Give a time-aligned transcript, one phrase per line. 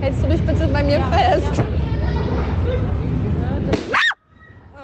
[0.00, 1.62] Hältst du dich bitte bei mir fest?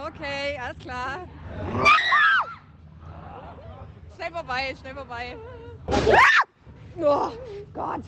[0.07, 1.27] Okay, alles klar.
[4.15, 5.37] Schnell vorbei, schnell vorbei.
[6.99, 7.31] Oh
[7.73, 8.03] Gott.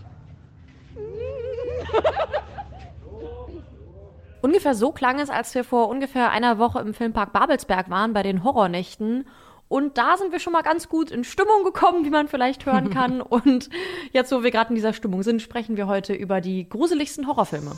[4.43, 8.23] Ungefähr so klang es, als wir vor ungefähr einer Woche im Filmpark Babelsberg waren bei
[8.23, 9.27] den Horrornächten.
[9.69, 12.91] Und da sind wir schon mal ganz gut in Stimmung gekommen, wie man vielleicht hören
[12.95, 13.21] kann.
[13.21, 13.69] Und
[14.13, 17.73] jetzt, wo wir gerade in dieser Stimmung sind, sprechen wir heute über die gruseligsten Horrorfilme.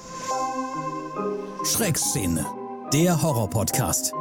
[1.64, 2.46] Schreckszene,
[2.92, 4.14] der Horror-Podcast.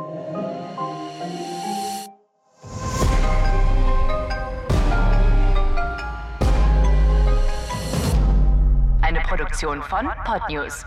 [9.02, 10.86] Eine Produktion von Podnews.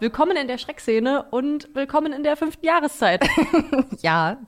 [0.00, 3.24] Willkommen in der Schreckszene und willkommen in der fünften Jahreszeit.
[4.02, 4.38] Ja,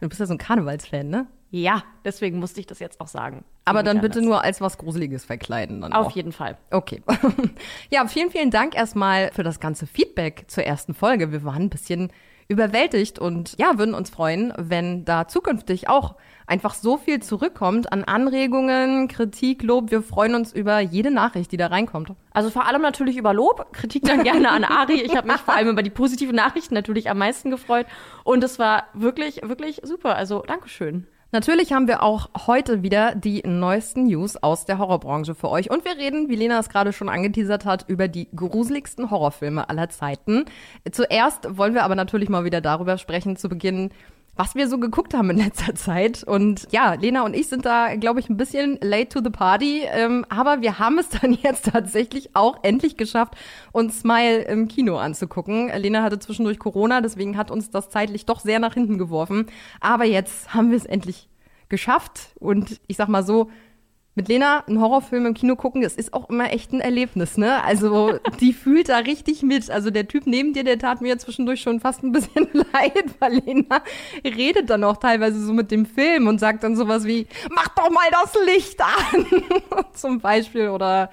[0.00, 1.26] du bist ja so ein Karnevalsfan, ne?
[1.50, 3.44] ja, deswegen musste ich das jetzt auch sagen.
[3.64, 4.24] Aber dann bitte anders.
[4.24, 5.80] nur als was Gruseliges verkleiden.
[5.80, 6.10] Dann Auf auch.
[6.10, 6.58] jeden Fall.
[6.70, 7.02] Okay.
[7.90, 11.32] ja, vielen, vielen Dank erstmal für das ganze Feedback zur ersten Folge.
[11.32, 12.12] Wir waren ein bisschen
[12.48, 16.16] überwältigt und ja, würden uns freuen, wenn da zukünftig auch
[16.46, 19.90] einfach so viel zurückkommt an Anregungen, Kritik, Lob.
[19.90, 22.12] Wir freuen uns über jede Nachricht, die da reinkommt.
[22.32, 25.02] Also vor allem natürlich über Lob, Kritik dann gerne an Ari.
[25.02, 27.86] Ich habe mich vor allem über die positiven Nachrichten natürlich am meisten gefreut.
[28.24, 30.16] Und es war wirklich, wirklich super.
[30.16, 31.06] Also Dankeschön.
[31.32, 35.70] Natürlich haben wir auch heute wieder die neuesten News aus der Horrorbranche für euch.
[35.70, 39.88] Und wir reden, wie Lena es gerade schon angeteasert hat, über die gruseligsten Horrorfilme aller
[39.88, 40.44] Zeiten.
[40.90, 43.90] Zuerst wollen wir aber natürlich mal wieder darüber sprechen, zu Beginn,
[44.36, 46.22] was wir so geguckt haben in letzter Zeit.
[46.22, 49.82] Und ja, Lena und ich sind da, glaube ich, ein bisschen late to the party.
[49.90, 53.34] Ähm, aber wir haben es dann jetzt tatsächlich auch endlich geschafft,
[53.72, 55.70] uns Smile im Kino anzugucken.
[55.76, 59.46] Lena hatte zwischendurch Corona, deswegen hat uns das zeitlich doch sehr nach hinten geworfen.
[59.80, 61.28] Aber jetzt haben wir es endlich
[61.68, 62.30] geschafft.
[62.38, 63.50] Und ich sag mal so,
[64.16, 67.62] mit Lena einen Horrorfilm im Kino gucken, das ist auch immer echt ein Erlebnis, ne?
[67.62, 69.70] Also die fühlt da richtig mit.
[69.70, 73.34] Also der Typ neben dir, der tat mir zwischendurch schon fast ein bisschen leid, weil
[73.34, 73.82] Lena
[74.24, 77.90] redet dann auch teilweise so mit dem Film und sagt dann sowas wie, mach doch
[77.90, 79.26] mal das Licht an,
[79.92, 80.70] zum Beispiel.
[80.70, 81.10] Oder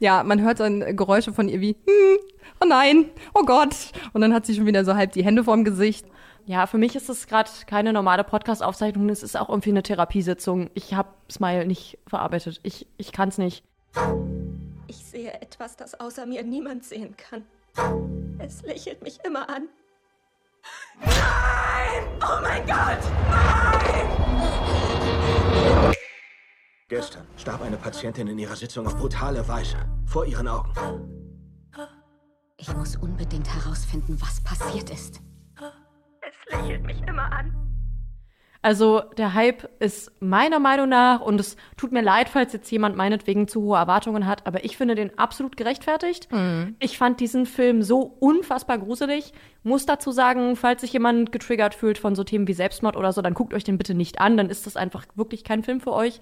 [0.00, 2.18] ja, man hört dann Geräusche von ihr wie, hm,
[2.60, 3.04] oh nein,
[3.34, 3.76] oh Gott.
[4.12, 6.06] Und dann hat sie schon wieder so halb die Hände vorm Gesicht.
[6.44, 9.08] Ja, für mich ist es gerade keine normale Podcast-Aufzeichnung.
[9.08, 10.70] Es ist auch irgendwie eine Therapiesitzung.
[10.74, 12.60] Ich habe Smile nicht verarbeitet.
[12.64, 13.64] Ich, ich kann es nicht.
[14.88, 17.44] Ich sehe etwas, das außer mir niemand sehen kann.
[18.38, 19.68] Es lächelt mich immer an.
[21.00, 22.04] Nein!
[22.20, 22.98] Oh mein Gott!
[26.88, 29.76] Gestern starb eine Patientin in ihrer Sitzung auf brutale Weise.
[30.06, 30.72] Vor ihren Augen.
[32.58, 35.20] Ich muss unbedingt herausfinden, was passiert ist.
[36.62, 37.54] Lächelt mich immer an.
[38.64, 42.96] Also der Hype ist meiner Meinung nach, und es tut mir leid, falls jetzt jemand
[42.96, 46.28] meinetwegen zu hohe Erwartungen hat, aber ich finde den absolut gerechtfertigt.
[46.78, 49.32] Ich fand diesen Film so unfassbar gruselig.
[49.64, 53.20] Muss dazu sagen, falls sich jemand getriggert fühlt von so Themen wie Selbstmord oder so,
[53.20, 55.92] dann guckt euch den bitte nicht an, dann ist das einfach wirklich kein Film für
[55.92, 56.20] euch.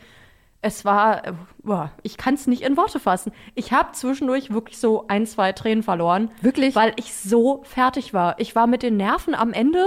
[0.63, 3.33] Es war, äh, boah, ich kann es nicht in Worte fassen.
[3.55, 6.31] Ich habe zwischendurch wirklich so ein, zwei Tränen verloren.
[6.43, 6.75] Wirklich?
[6.75, 8.39] Weil ich so fertig war.
[8.39, 9.87] Ich war mit den Nerven am Ende.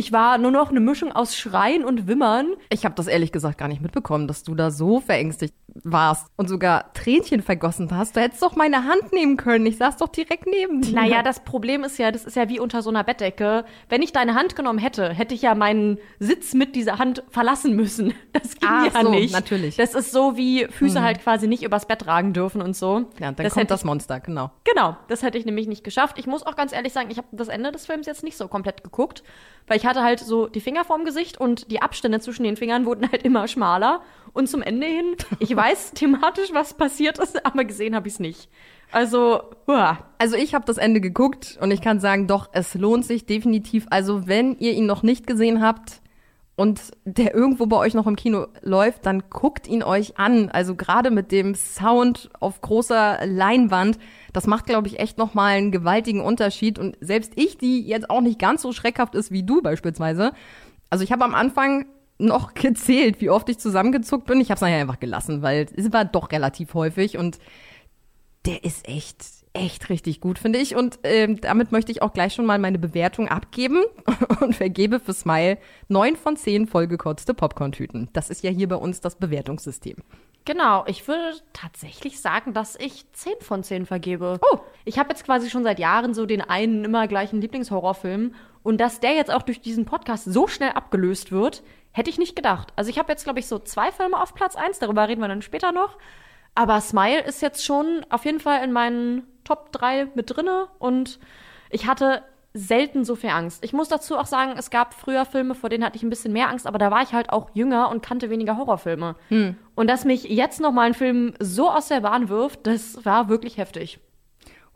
[0.00, 2.54] Ich war nur noch eine Mischung aus Schreien und Wimmern.
[2.70, 5.52] Ich habe das ehrlich gesagt gar nicht mitbekommen, dass du da so verängstigt
[5.84, 8.16] warst und sogar Tränchen vergossen hast.
[8.16, 9.66] Du hättest doch meine Hand nehmen können.
[9.66, 10.94] Ich saß doch direkt neben dir.
[10.94, 13.64] Naja, das Problem ist ja, das ist ja wie unter so einer Bettdecke.
[13.88, 17.76] Wenn ich deine Hand genommen hätte, hätte ich ja meinen Sitz mit dieser Hand verlassen
[17.76, 18.14] müssen.
[18.32, 19.32] Das ging Ach ja so, nicht.
[19.32, 19.76] natürlich.
[19.76, 23.06] Das ist so, wie Füße halt quasi nicht übers Bett tragen dürfen und so.
[23.18, 24.50] ja, dann das kommt hätte das Monster, genau.
[24.64, 26.18] Genau, das hätte ich nämlich nicht geschafft.
[26.18, 28.46] Ich muss auch ganz ehrlich sagen, ich habe das Ende des Films jetzt nicht so
[28.46, 29.24] komplett geguckt,
[29.66, 32.86] weil ich hatte halt so die Finger vorm Gesicht und die Abstände zwischen den Fingern
[32.86, 34.00] wurden halt immer schmaler.
[34.32, 38.20] Und zum Ende hin, ich weiß thematisch, was passiert ist, aber gesehen habe ich es
[38.20, 38.48] nicht.
[38.92, 39.98] Also, uah.
[40.18, 43.86] Also ich habe das Ende geguckt und ich kann sagen, doch, es lohnt sich definitiv.
[43.90, 46.00] Also wenn ihr ihn noch nicht gesehen habt
[46.56, 50.50] und der irgendwo bei euch noch im Kino läuft, dann guckt ihn euch an.
[50.50, 53.98] Also gerade mit dem Sound auf großer Leinwand,
[54.32, 56.78] das macht, glaube ich, echt noch mal einen gewaltigen Unterschied.
[56.78, 60.32] Und selbst ich, die jetzt auch nicht ganz so schreckhaft ist wie du beispielsweise,
[60.90, 61.86] also ich habe am Anfang
[62.20, 64.40] noch gezählt, wie oft ich zusammengezuckt bin.
[64.40, 67.38] Ich habe es nachher einfach gelassen, weil es war doch relativ häufig und
[68.46, 70.74] der ist echt, echt richtig gut, finde ich.
[70.76, 73.82] Und ähm, damit möchte ich auch gleich schon mal meine Bewertung abgeben
[74.40, 75.58] und vergebe für Smile
[75.88, 78.08] neun von zehn vollgekotzte Popcorn-Tüten.
[78.12, 79.96] Das ist ja hier bei uns das Bewertungssystem.
[80.46, 84.40] Genau, ich würde tatsächlich sagen, dass ich 10 von 10 vergebe.
[84.50, 84.58] Oh.
[84.86, 88.34] Ich habe jetzt quasi schon seit Jahren so den einen immer gleichen Lieblingshorrorfilm.
[88.62, 91.62] Und dass der jetzt auch durch diesen Podcast so schnell abgelöst wird,
[91.92, 92.72] hätte ich nicht gedacht.
[92.76, 95.28] Also ich habe jetzt, glaube ich, so zwei Filme auf Platz 1, darüber reden wir
[95.28, 95.98] dann später noch.
[96.54, 101.18] Aber Smile ist jetzt schon auf jeden Fall in meinen Top 3 mit drinne und
[101.70, 102.22] ich hatte
[102.52, 103.62] selten so viel Angst.
[103.64, 106.32] Ich muss dazu auch sagen, es gab früher Filme, vor denen hatte ich ein bisschen
[106.32, 109.14] mehr Angst, aber da war ich halt auch jünger und kannte weniger Horrorfilme.
[109.76, 113.28] Und dass mich jetzt noch mal ein Film so aus der Bahn wirft, das war
[113.28, 114.00] wirklich heftig.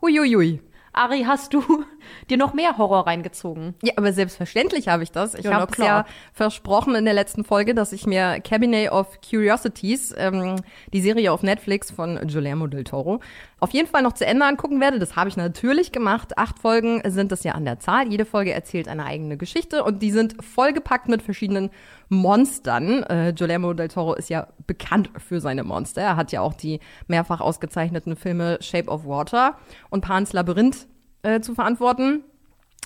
[0.01, 0.61] Huiuiui.
[0.95, 1.61] Ari, hast du
[2.29, 3.75] dir noch mehr Horror reingezogen?
[3.83, 5.33] Ja, aber selbstverständlich habe ich das.
[5.35, 9.19] Ich Ja, habe es ja versprochen in der letzten Folge, dass ich mir Cabinet of
[9.21, 10.55] Curiosities, ähm,
[10.93, 13.19] die Serie auf Netflix von Guillermo del Toro,
[13.59, 14.99] auf jeden Fall noch zu Ende angucken werde.
[14.99, 16.37] Das habe ich natürlich gemacht.
[16.37, 18.07] Acht Folgen sind es ja an der Zahl.
[18.09, 21.71] Jede Folge erzählt eine eigene Geschichte und die sind vollgepackt mit verschiedenen
[22.09, 23.03] Monstern.
[23.03, 26.01] Äh, Guillermo del Toro ist ja bekannt für seine Monster.
[26.01, 29.57] Er hat ja auch die mehrfach ausgezeichneten Filme Shape of Water
[29.89, 30.84] und Pan's Labyrinth
[31.25, 32.23] äh, zu verantworten.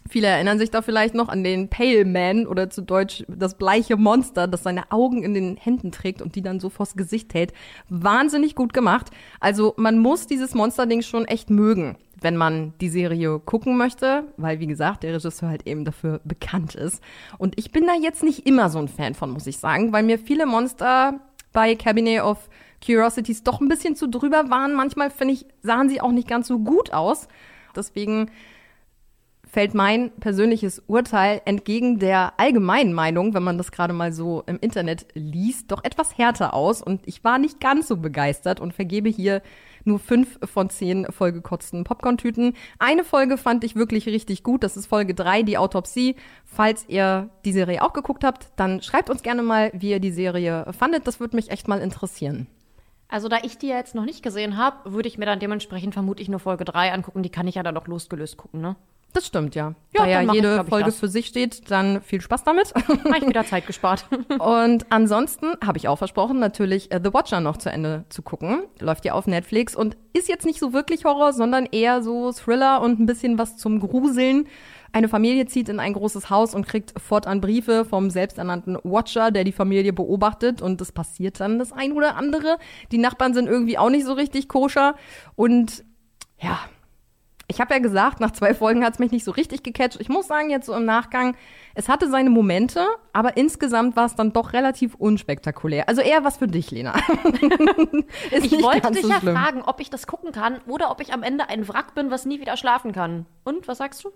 [0.07, 3.97] Viele erinnern sich da vielleicht noch an den Pale Man oder zu Deutsch das bleiche
[3.97, 7.53] Monster, das seine Augen in den Händen trägt und die dann so vors Gesicht hält.
[7.89, 9.12] Wahnsinnig gut gemacht.
[9.39, 14.59] Also man muss dieses Monsterding schon echt mögen, wenn man die Serie gucken möchte, weil
[14.59, 17.03] wie gesagt, der Regisseur halt eben dafür bekannt ist.
[17.38, 20.03] Und ich bin da jetzt nicht immer so ein Fan von, muss ich sagen, weil
[20.03, 21.19] mir viele Monster
[21.51, 22.50] bei Cabinet of
[22.83, 24.74] Curiosities doch ein bisschen zu drüber waren.
[24.74, 27.27] Manchmal finde ich, sahen sie auch nicht ganz so gut aus.
[27.75, 28.30] Deswegen
[29.50, 34.60] fällt mein persönliches Urteil entgegen der allgemeinen Meinung, wenn man das gerade mal so im
[34.60, 36.81] Internet liest, doch etwas härter aus.
[36.81, 39.42] Und ich war nicht ganz so begeistert und vergebe hier
[39.86, 42.54] nur fünf von zehn vollgekotzten Popcorn-Tüten.
[42.77, 44.63] Eine Folge fand ich wirklich richtig gut.
[44.63, 46.16] Das ist Folge drei, die Autopsie.
[46.45, 50.12] Falls ihr die Serie auch geguckt habt, dann schreibt uns gerne mal, wie ihr die
[50.12, 51.07] Serie fandet.
[51.07, 52.48] Das würde mich echt mal interessieren.
[53.09, 55.94] Also, da ich die ja jetzt noch nicht gesehen habe, würde ich mir dann dementsprechend
[55.94, 57.23] vermutlich nur Folge 3 angucken.
[57.23, 58.75] Die kann ich ja dann auch losgelöst gucken, ne?
[59.13, 59.73] Das stimmt, ja.
[59.95, 62.75] Ja, da ja jede ich, Folge für sich steht, dann viel Spaß damit.
[62.75, 64.06] Habe ich wieder Zeit gespart.
[64.39, 68.63] Und ansonsten habe ich auch versprochen, natürlich äh, The Watcher noch zu Ende zu gucken.
[68.79, 72.81] Läuft ja auf Netflix und ist jetzt nicht so wirklich Horror, sondern eher so Thriller
[72.81, 74.47] und ein bisschen was zum Gruseln.
[74.91, 79.44] Eine Familie zieht in ein großes Haus und kriegt fortan Briefe vom selbsternannten Watcher, der
[79.44, 82.57] die Familie beobachtet und es passiert dann das ein oder andere.
[82.91, 84.95] Die Nachbarn sind irgendwie auch nicht so richtig koscher
[85.36, 85.83] und
[86.39, 86.59] ja,
[87.50, 90.00] ich habe ja gesagt, nach zwei Folgen hat es mich nicht so richtig gecatcht.
[90.00, 91.35] Ich muss sagen, jetzt so im Nachgang,
[91.74, 95.89] es hatte seine Momente, aber insgesamt war es dann doch relativ unspektakulär.
[95.89, 96.94] Also eher was für dich, Lena.
[98.31, 101.24] Ich wollte dich so ja fragen, ob ich das gucken kann oder ob ich am
[101.24, 103.25] Ende ein Wrack bin, was nie wieder schlafen kann.
[103.44, 104.12] Und, was sagst du?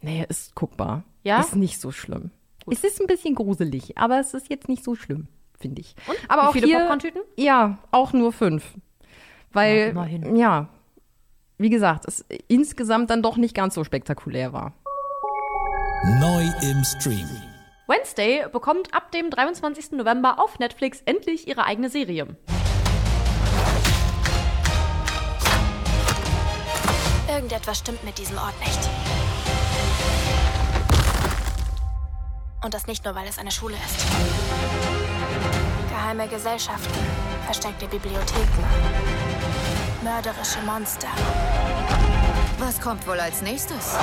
[0.00, 1.04] Nee, ist guckbar.
[1.24, 1.40] Ja?
[1.40, 2.30] Ist nicht so schlimm.
[2.70, 5.94] Es ist ein bisschen gruselig, aber es ist jetzt nicht so schlimm, finde ich.
[6.06, 6.16] Und?
[6.28, 7.22] Aber Wie auch viele hier, Popcorn-Tüten?
[7.36, 8.74] Ja, auch nur fünf.
[9.52, 10.36] Weil, Ja, immerhin.
[10.36, 10.68] ja,
[11.58, 14.72] wie gesagt, es insgesamt dann doch nicht ganz so spektakulär war.
[16.20, 17.28] Neu im Stream.
[17.86, 19.92] Wednesday bekommt ab dem 23.
[19.92, 22.36] November auf Netflix endlich ihre eigene Serie.
[27.28, 28.78] Irgendetwas stimmt mit diesem Ort nicht.
[32.70, 34.06] Und das nicht nur, weil es eine Schule ist.
[35.88, 37.00] Geheime Gesellschaften,
[37.44, 38.64] versteckte Bibliotheken,
[40.04, 41.08] mörderische Monster.
[42.60, 43.96] Was kommt wohl als nächstes?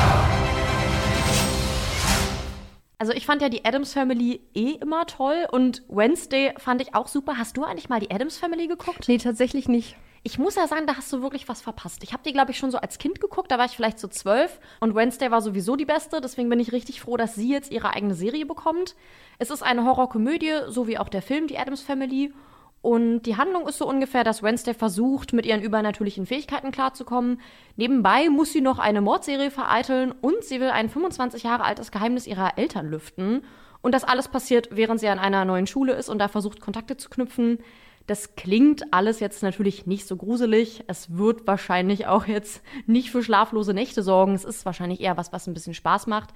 [2.98, 7.08] Also ich fand ja die Adams Family eh immer toll und Wednesday fand ich auch
[7.08, 7.38] super.
[7.38, 9.08] Hast du eigentlich mal die Adams Family geguckt?
[9.08, 9.96] Nee, tatsächlich nicht.
[10.28, 12.04] Ich muss ja sagen, da hast du wirklich was verpasst.
[12.04, 14.10] Ich habe die, glaube ich, schon so als Kind geguckt, da war ich vielleicht so
[14.10, 17.72] zwölf und Wednesday war sowieso die beste, deswegen bin ich richtig froh, dass sie jetzt
[17.72, 18.98] ihre eigene Serie bekommt.
[19.40, 22.34] Es ist eine Horrorkomödie, so wie auch der Film Die Adams Family.
[22.82, 27.40] Und die Handlung ist so ungefähr, dass Wednesday versucht, mit ihren übernatürlichen Fähigkeiten klarzukommen.
[27.78, 32.28] Nebenbei muss sie noch eine Mordserie vereiteln und sie will ein 25 Jahre altes Geheimnis
[32.28, 33.46] ihrer Eltern lüften.
[33.82, 36.98] Und das alles passiert, während sie an einer neuen Schule ist und da versucht, Kontakte
[36.98, 37.60] zu knüpfen.
[38.08, 40.84] Das klingt alles jetzt natürlich nicht so gruselig.
[40.88, 44.34] Es wird wahrscheinlich auch jetzt nicht für schlaflose Nächte sorgen.
[44.34, 46.30] Es ist wahrscheinlich eher was, was ein bisschen Spaß macht.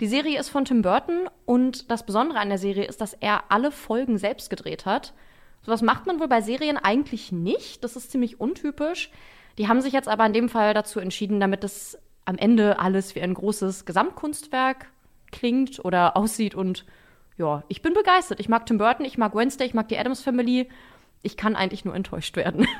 [0.00, 3.44] Die Serie ist von Tim Burton und das Besondere an der Serie ist, dass er
[3.48, 5.14] alle Folgen selbst gedreht hat.
[5.62, 7.82] Sowas macht man wohl bei Serien eigentlich nicht.
[7.84, 9.10] Das ist ziemlich untypisch.
[9.56, 13.14] Die haben sich jetzt aber in dem Fall dazu entschieden, damit es am Ende alles
[13.14, 14.90] wie ein großes Gesamtkunstwerk
[15.32, 16.54] klingt oder aussieht.
[16.54, 16.84] Und
[17.38, 18.40] ja, ich bin begeistert.
[18.40, 20.68] Ich mag Tim Burton, ich mag Wednesday, ich mag die Adams Family.
[21.24, 22.66] Ich kann eigentlich nur enttäuscht werden.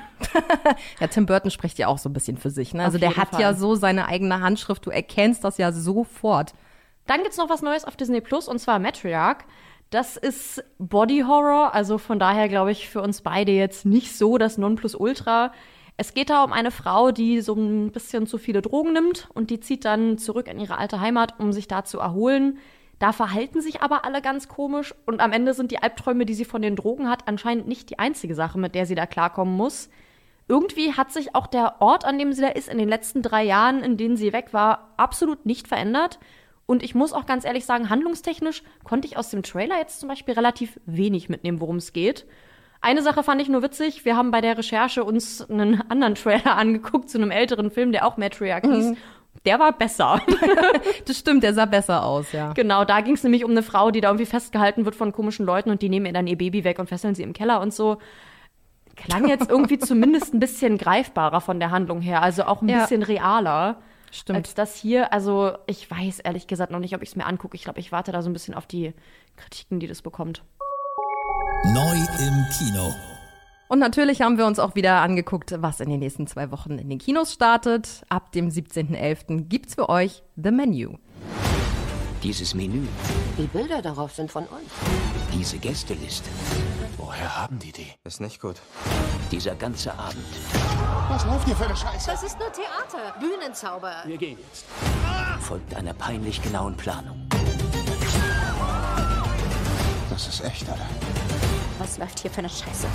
[1.01, 2.75] Ja, Tim Burton spricht ja auch so ein bisschen für sich.
[2.75, 2.85] Ne?
[2.85, 3.41] Also der hat Fall.
[3.41, 4.85] ja so seine eigene Handschrift.
[4.87, 6.55] Du erkennst das ja sofort.
[7.07, 9.45] Dann gibt's noch was Neues auf Disney Plus und zwar Matriarch.
[9.91, 14.39] Das ist Body Horror, also von daher glaube ich für uns beide jetzt nicht so
[14.39, 15.53] das Nonplusultra.
[15.97, 19.51] Es geht da um eine Frau, die so ein bisschen zu viele Drogen nimmt und
[19.51, 22.59] die zieht dann zurück in ihre alte Heimat, um sich da zu erholen.
[23.05, 26.47] Da verhalten sich aber alle ganz komisch und am Ende sind die Albträume, die sie
[26.47, 29.91] von den Drogen hat, anscheinend nicht die einzige Sache, mit der sie da klarkommen muss.
[30.49, 33.45] irgendwie hat sich auch der Ort, an dem sie da ist, in den letzten drei
[33.45, 36.19] Jahren, in denen sie weg war, absolut nicht verändert.
[36.65, 40.09] Und ich muss auch ganz ehrlich sagen, handlungstechnisch konnte ich aus dem Trailer jetzt zum
[40.09, 42.25] Beispiel relativ wenig mitnehmen, worum es geht.
[42.81, 44.07] Eine Sache fand ich nur witzig.
[44.07, 48.07] Wir haben bei der Recherche uns einen anderen Trailer angeguckt zu einem älteren Film, der
[48.07, 48.87] auch Matriarch hieß.
[48.93, 48.97] Mhm.
[49.45, 50.21] Der war besser.
[51.07, 52.53] Das stimmt, der sah besser aus, ja.
[52.55, 55.45] Genau, da ging es nämlich um eine Frau, die da irgendwie festgehalten wird von komischen
[55.45, 57.73] Leuten und die nehmen ihr dann ihr Baby weg und fesseln sie im Keller und
[57.75, 57.99] so.
[58.97, 62.81] Klang jetzt irgendwie zumindest ein bisschen greifbarer von der Handlung her, also auch ein Ja.
[62.81, 63.77] bisschen realer.
[64.11, 64.39] Stimmt.
[64.39, 67.57] Als das hier, also ich weiß ehrlich gesagt noch nicht, ob ich es mir angucke.
[67.57, 68.95] Ich glaube, ich warte da so ein bisschen auf die
[69.37, 70.43] Kritiken, die das bekommt.
[71.65, 72.95] Neu im Kino.
[73.68, 76.88] Und natürlich haben wir uns auch wieder angeguckt, was in den nächsten zwei Wochen in
[76.88, 78.02] den Kinos startet.
[78.09, 79.49] Ab dem 17.11.
[79.49, 80.97] gibt's für euch The Menu.
[82.23, 82.87] Dieses Menü,
[83.37, 84.62] Die Bilder darauf sind von uns.
[85.35, 86.28] diese Gästeliste,
[86.97, 87.87] Woher haben die die?
[88.04, 88.56] Ist nicht gut.
[89.30, 90.25] dieser ganze Abend.
[91.11, 92.11] Was läuft hier für eine Scheiße?
[92.11, 93.14] Das ist nur Theater.
[93.21, 93.92] Bühnenzauber.
[94.06, 94.64] Wir gehen jetzt.
[95.40, 97.28] Folgt einer peinlich genauen Planung.
[100.09, 100.78] Das ist echt, oder?
[101.78, 102.87] Was läuft hier für eine Scheiße?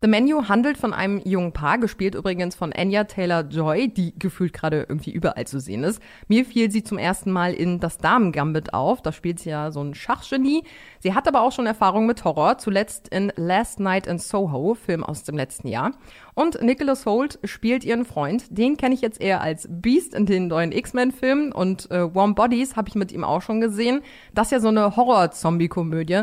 [0.00, 4.86] The Menu handelt von einem jungen Paar, gespielt übrigens von Anya Taylor-Joy, die gefühlt gerade
[4.88, 6.00] irgendwie überall zu sehen ist.
[6.28, 9.02] Mir fiel sie zum ersten Mal in Das Damen-Gambit auf.
[9.02, 10.62] Da spielt sie ja so ein Schachgenie.
[11.00, 15.02] Sie hat aber auch schon Erfahrung mit Horror, zuletzt in Last Night in Soho, Film
[15.02, 15.90] aus dem letzten Jahr.
[16.34, 18.56] Und Nicholas Holt spielt ihren Freund.
[18.56, 21.50] Den kenne ich jetzt eher als Beast in den neuen X-Men-Filmen.
[21.50, 24.02] Und äh, Warm Bodies habe ich mit ihm auch schon gesehen.
[24.32, 26.22] Das ist ja so eine Horror-Zombie-Komödie.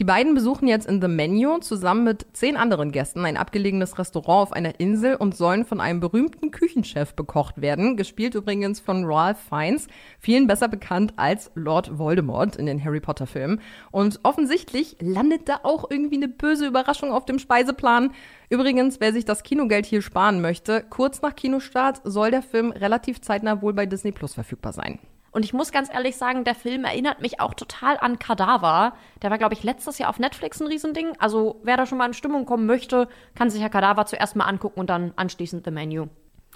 [0.00, 4.48] Die beiden besuchen jetzt in The Menu zusammen mit zehn anderen Gästen ein abgelegenes Restaurant
[4.48, 9.36] auf einer Insel und sollen von einem berühmten Küchenchef bekocht werden, gespielt übrigens von Ralph
[9.50, 9.88] Fiennes,
[10.18, 13.60] vielen besser bekannt als Lord Voldemort in den Harry Potter Filmen.
[13.90, 18.12] Und offensichtlich landet da auch irgendwie eine böse Überraschung auf dem Speiseplan.
[18.48, 23.20] Übrigens, wer sich das Kinogeld hier sparen möchte, kurz nach Kinostart soll der Film relativ
[23.20, 24.98] zeitnah wohl bei Disney Plus verfügbar sein.
[25.32, 28.94] Und ich muss ganz ehrlich sagen, der Film erinnert mich auch total an Kadaver.
[29.22, 31.12] Der war, glaube ich, letztes Jahr auf Netflix ein Riesending.
[31.18, 34.46] Also wer da schon mal in Stimmung kommen möchte, kann sich ja Kadaver zuerst mal
[34.46, 36.06] angucken und dann anschließend The Menu.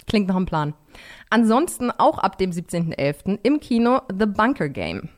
[0.07, 0.73] Klingt nach einem Plan.
[1.29, 3.39] Ansonsten auch ab dem 17.11.
[3.43, 5.09] im Kino The Bunker Game.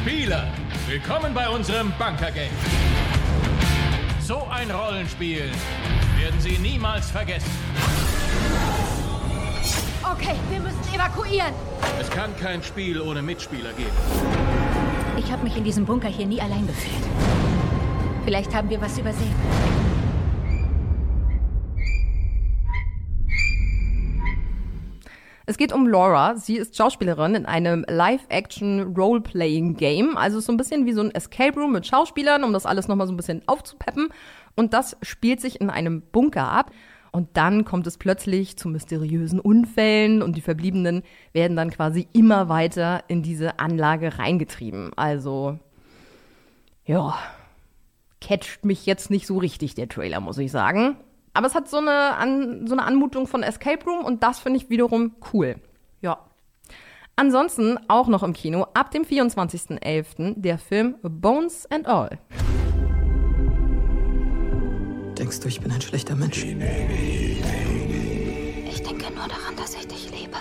[0.00, 0.44] Spieler,
[0.88, 2.50] willkommen bei unserem Bunker Game.
[4.20, 5.50] So ein Rollenspiel
[6.18, 7.50] werden Sie niemals vergessen.
[10.14, 11.52] Okay, wir müssen evakuieren.
[12.00, 13.90] Es kann kein Spiel ohne Mitspieler geben.
[15.16, 17.02] Ich habe mich in diesem Bunker hier nie allein gefühlt.
[18.24, 19.34] Vielleicht haben wir was übersehen.
[25.46, 26.36] Es geht um Laura.
[26.36, 30.16] Sie ist Schauspielerin in einem Live-Action-Role-Playing-Game.
[30.16, 33.08] Also so ein bisschen wie so ein Escape Room mit Schauspielern, um das alles nochmal
[33.08, 34.10] so ein bisschen aufzupeppen.
[34.54, 36.70] Und das spielt sich in einem Bunker ab.
[37.14, 42.48] Und dann kommt es plötzlich zu mysteriösen Unfällen und die Verbliebenen werden dann quasi immer
[42.48, 44.90] weiter in diese Anlage reingetrieben.
[44.96, 45.60] Also,
[46.84, 47.16] ja,
[48.20, 50.96] catcht mich jetzt nicht so richtig, der Trailer, muss ich sagen.
[51.34, 54.56] Aber es hat so eine, An so eine Anmutung von Escape Room und das finde
[54.56, 55.54] ich wiederum cool.
[56.00, 56.18] Ja.
[57.14, 60.40] Ansonsten auch noch im Kino ab dem 24.11.
[60.40, 62.18] der Film Bones and All.
[65.24, 66.44] Denkst du, ich bin ein schlechter Mensch?
[66.44, 66.52] Ich
[68.82, 70.36] denke nur daran, dass ich dich liebe.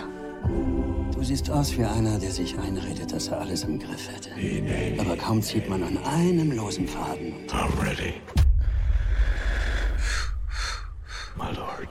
[1.15, 4.31] Du siehst aus wie einer, der sich einredet, dass er alles im Griff hätte.
[4.99, 7.47] Aber kaum zieht man an einem losen Faden.
[7.47, 8.15] I'm ready.
[11.37, 11.87] My lord.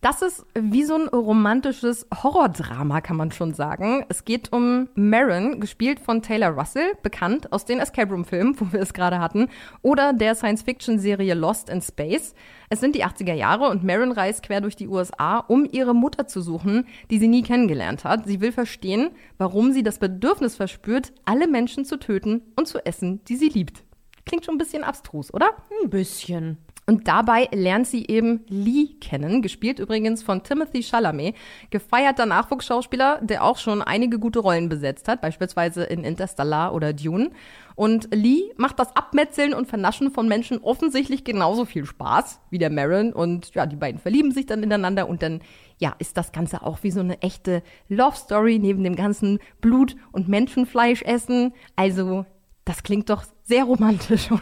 [0.00, 4.04] Das ist wie so ein romantisches Horrordrama, kann man schon sagen.
[4.08, 8.80] Es geht um Marin, gespielt von Taylor Russell, bekannt aus den Escape Room-Filmen, wo wir
[8.80, 9.48] es gerade hatten,
[9.82, 12.34] oder der Science-Fiction-Serie Lost in Space.
[12.70, 16.26] Es sind die 80er Jahre und Marin reist quer durch die USA, um ihre Mutter
[16.26, 18.26] zu suchen, die sie nie kennengelernt hat.
[18.26, 23.22] Sie will verstehen, warum sie das Bedürfnis verspürt, alle Menschen zu töten und zu essen,
[23.24, 23.84] die sie liebt.
[24.24, 25.50] Klingt schon ein bisschen abstrus, oder?
[25.82, 26.58] Ein bisschen.
[26.88, 31.34] Und dabei lernt sie eben Lee kennen, gespielt übrigens von Timothy Chalamet,
[31.70, 37.30] gefeierter Nachwuchsschauspieler, der auch schon einige gute Rollen besetzt hat, beispielsweise in Interstellar oder Dune.
[37.74, 42.70] Und Lee macht das Abmetzeln und Vernaschen von Menschen offensichtlich genauso viel Spaß wie der
[42.70, 43.12] Marin.
[43.12, 45.40] Und ja, die beiden verlieben sich dann ineinander und dann,
[45.78, 49.96] ja, ist das Ganze auch wie so eine echte Love Story neben dem ganzen Blut-
[50.12, 51.52] und Menschenfleisch essen.
[51.74, 52.26] Also,
[52.64, 54.40] das klingt doch sehr romantisch, oder?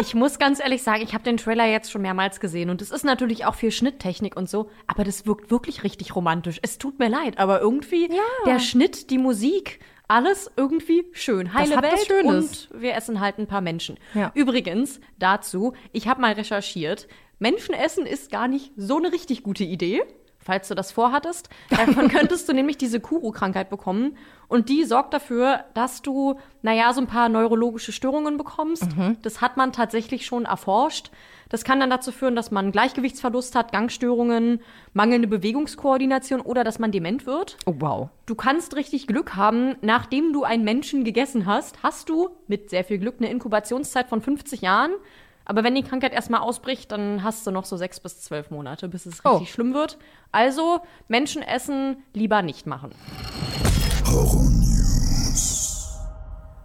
[0.00, 2.90] Ich muss ganz ehrlich sagen, ich habe den Trailer jetzt schon mehrmals gesehen und es
[2.90, 6.58] ist natürlich auch viel Schnitttechnik und so, aber das wirkt wirklich richtig romantisch.
[6.62, 8.10] Es tut mir leid, aber irgendwie
[8.46, 11.54] der Schnitt, die Musik, alles irgendwie schön.
[11.54, 12.68] Heile Welt Schönes.
[12.70, 13.98] und wir essen halt ein paar Menschen.
[14.14, 14.30] Ja.
[14.34, 19.64] Übrigens dazu, ich habe mal recherchiert, Menschen essen ist gar nicht so eine richtig gute
[19.64, 20.02] Idee.
[20.42, 24.16] Falls du das vorhattest, davon könntest du nämlich diese Kuru-Krankheit bekommen.
[24.48, 28.86] Und die sorgt dafür, dass du, naja, so ein paar neurologische Störungen bekommst.
[29.22, 31.10] Das hat man tatsächlich schon erforscht.
[31.48, 34.60] Das kann dann dazu führen, dass man Gleichgewichtsverlust hat, Gangstörungen,
[34.94, 37.58] mangelnde Bewegungskoordination oder dass man dement wird.
[37.66, 38.08] Oh, wow.
[38.24, 39.76] Du kannst richtig Glück haben.
[39.82, 44.22] Nachdem du einen Menschen gegessen hast, hast du mit sehr viel Glück eine Inkubationszeit von
[44.22, 44.92] 50 Jahren.
[45.44, 48.88] Aber wenn die Krankheit erstmal ausbricht, dann hast du noch so sechs bis zwölf Monate,
[48.88, 49.44] bis es richtig Oh.
[49.44, 49.98] schlimm wird.
[50.30, 52.92] Also Menschen essen lieber nicht machen.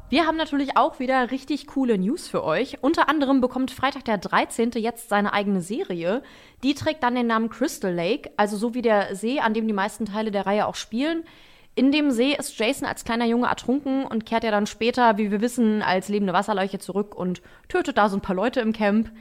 [0.10, 2.78] Wir haben natürlich auch wieder richtig coole News für euch.
[2.82, 4.72] Unter anderem bekommt Freitag der 13.
[4.76, 6.24] jetzt seine eigene Serie.
[6.64, 9.74] Die trägt dann den Namen Crystal Lake, also so wie der See, an dem die
[9.74, 11.26] meisten Teile der Reihe auch spielen.
[11.78, 15.30] In dem See ist Jason als kleiner Junge ertrunken und kehrt ja dann später, wie
[15.30, 19.12] wir wissen, als lebende Wasserleiche zurück und tötet da so ein paar Leute im Camp.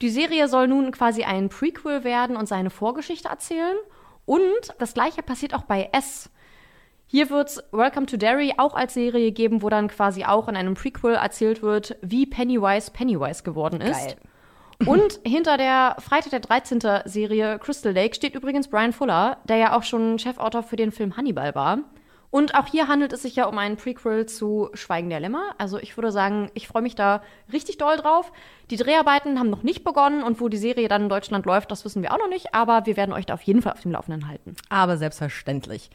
[0.00, 3.76] Die Serie soll nun quasi ein Prequel werden und seine Vorgeschichte erzählen.
[4.24, 6.30] Und das gleiche passiert auch bei S.
[7.06, 10.72] Hier wird's Welcome to Derry auch als Serie geben, wo dann quasi auch in einem
[10.72, 14.06] Prequel erzählt wird, wie Pennywise Pennywise geworden ist.
[14.06, 14.16] Geil.
[14.86, 16.80] Und hinter der Freitag der 13.
[17.04, 21.16] Serie Crystal Lake steht übrigens Brian Fuller, der ja auch schon Chefautor für den Film
[21.16, 21.78] Hannibal war.
[22.34, 25.54] Und auch hier handelt es sich ja um einen Prequel zu Schweigen der Lämmer.
[25.56, 28.32] Also ich würde sagen, ich freue mich da richtig doll drauf.
[28.70, 31.84] Die Dreharbeiten haben noch nicht begonnen und wo die Serie dann in Deutschland läuft, das
[31.84, 32.52] wissen wir auch noch nicht.
[32.52, 34.56] Aber wir werden euch da auf jeden Fall auf dem Laufenden halten.
[34.68, 35.90] Aber selbstverständlich.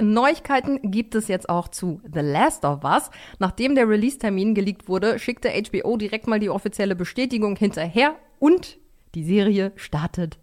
[0.00, 3.10] Neuigkeiten gibt es jetzt auch zu The Last of Us.
[3.38, 8.78] Nachdem der Release-Termin geleakt wurde, schickte HBO direkt mal die offizielle Bestätigung hinterher und
[9.14, 10.38] die Serie startet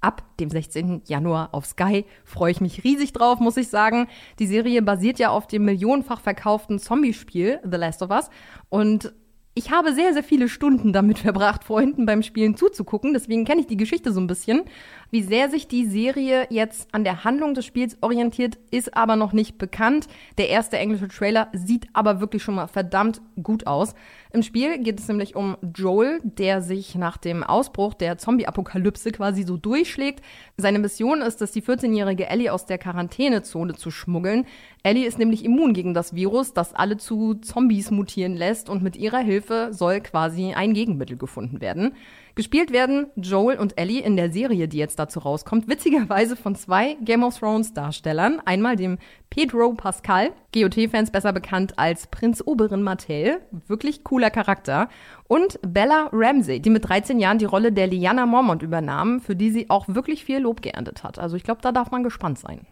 [0.00, 1.02] ab dem 16.
[1.06, 2.04] Januar auf Sky.
[2.24, 4.08] Freue ich mich riesig drauf, muss ich sagen.
[4.38, 8.30] Die Serie basiert ja auf dem millionenfach verkauften Zombie-Spiel The Last of Us
[8.68, 9.12] und
[9.58, 13.12] ich habe sehr, sehr viele Stunden damit verbracht, Freunden beim Spielen zuzugucken.
[13.12, 14.62] Deswegen kenne ich die Geschichte so ein bisschen.
[15.10, 19.32] Wie sehr sich die Serie jetzt an der Handlung des Spiels orientiert, ist aber noch
[19.32, 20.06] nicht bekannt.
[20.36, 23.94] Der erste englische Trailer sieht aber wirklich schon mal verdammt gut aus.
[24.32, 29.44] Im Spiel geht es nämlich um Joel, der sich nach dem Ausbruch der Zombie-Apokalypse quasi
[29.44, 30.22] so durchschlägt.
[30.58, 34.44] Seine Mission ist es, die 14-jährige Ellie aus der Quarantänezone zu schmuggeln.
[34.82, 38.96] Ellie ist nämlich immun gegen das Virus, das alle zu Zombies mutieren lässt und mit
[38.96, 41.94] ihrer Hilfe soll quasi ein Gegenmittel gefunden werden.
[42.38, 46.96] Gespielt werden Joel und Ellie in der Serie, die jetzt dazu rauskommt, witzigerweise von zwei
[47.00, 48.40] Game of Thrones Darstellern.
[48.44, 48.98] Einmal dem
[49.28, 54.88] Pedro Pascal, GOT-Fans besser bekannt als Prinz Oberon Martell, wirklich cooler Charakter.
[55.26, 59.50] Und Bella Ramsey, die mit 13 Jahren die Rolle der Lyanna Mormont übernahm, für die
[59.50, 61.18] sie auch wirklich viel Lob geerntet hat.
[61.18, 62.68] Also ich glaube, da darf man gespannt sein.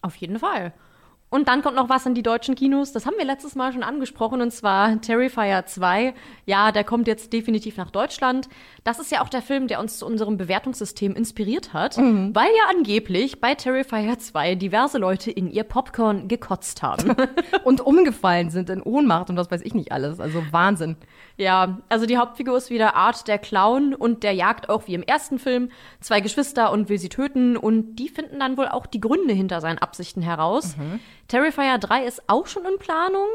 [0.00, 0.72] Auf jeden Fall.
[1.30, 2.92] Und dann kommt noch was in die deutschen Kinos.
[2.92, 6.14] Das haben wir letztes Mal schon angesprochen, und zwar Terrifier 2.
[6.46, 8.48] Ja, der kommt jetzt definitiv nach Deutschland.
[8.82, 12.64] Das ist ja auch der Film, der uns zu unserem Bewertungssystem inspiriert hat, weil ja
[12.70, 17.14] angeblich bei Terrifier 2 diverse Leute in ihr Popcorn gekotzt haben.
[17.64, 20.20] Und umgefallen sind in Ohnmacht und was weiß ich nicht alles.
[20.20, 20.96] Also Wahnsinn.
[21.38, 25.04] Ja, also die Hauptfigur ist wieder Art der Clown und der jagt auch wie im
[25.04, 25.70] ersten Film
[26.00, 29.60] zwei Geschwister und will sie töten und die finden dann wohl auch die Gründe hinter
[29.60, 30.74] seinen Absichten heraus.
[31.28, 33.28] Terrifier 3 ist auch schon in Planung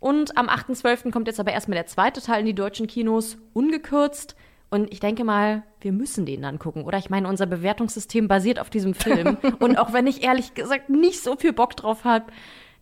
[0.00, 1.12] und am 8.12.
[1.12, 4.34] kommt jetzt aber erstmal der zweite Teil in die deutschen Kinos, ungekürzt.
[4.68, 6.98] Und ich denke mal, wir müssen den dann gucken, oder?
[6.98, 9.36] Ich meine, unser Bewertungssystem basiert auf diesem Film.
[9.60, 12.32] und auch wenn ich ehrlich gesagt nicht so viel Bock drauf habe,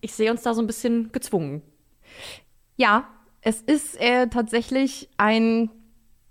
[0.00, 1.61] ich sehe uns da so ein bisschen gezwungen.
[2.76, 3.09] Ja,
[3.42, 5.70] es ist äh, tatsächlich ein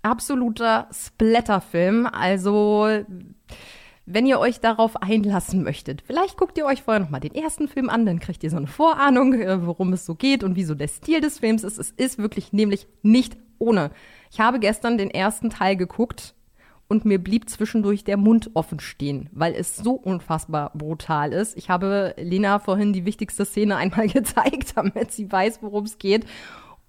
[0.02, 2.06] absoluter Splatterfilm.
[2.06, 2.88] Also,
[4.06, 7.68] wenn ihr euch darauf einlassen möchtet, vielleicht guckt ihr euch vorher noch mal den ersten
[7.68, 10.64] Film an, dann kriegt ihr so eine Vorahnung, äh, worum es so geht und wie
[10.64, 11.78] so der Stil des Films ist.
[11.78, 13.90] Es ist wirklich nämlich nicht ohne.
[14.30, 16.34] Ich habe gestern den ersten Teil geguckt
[16.88, 21.56] und mir blieb zwischendurch der Mund offen stehen, weil es so unfassbar brutal ist.
[21.56, 26.26] Ich habe Lena vorhin die wichtigste Szene einmal gezeigt, damit sie weiß, worum es geht.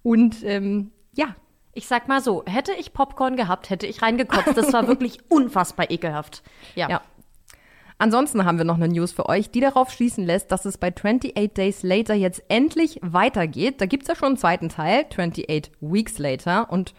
[0.02, 1.36] Und ähm, ja,
[1.74, 4.56] Ich sag mal so, hätte ich Popcorn gehabt, hätte ich reingekotzt.
[4.56, 6.42] Das war wirklich unfassbar ekelhaft.
[6.74, 6.88] Ja.
[6.88, 7.00] Ja.
[7.98, 10.88] Ansonsten haben wir noch eine News für euch, die darauf schließen lässt, dass es bei
[10.88, 13.80] 28 Days Later jetzt endlich weitergeht.
[13.80, 16.70] Da gibt's ja schon einen zweiten Teil, 28 Weeks Later.
[16.70, 16.94] Und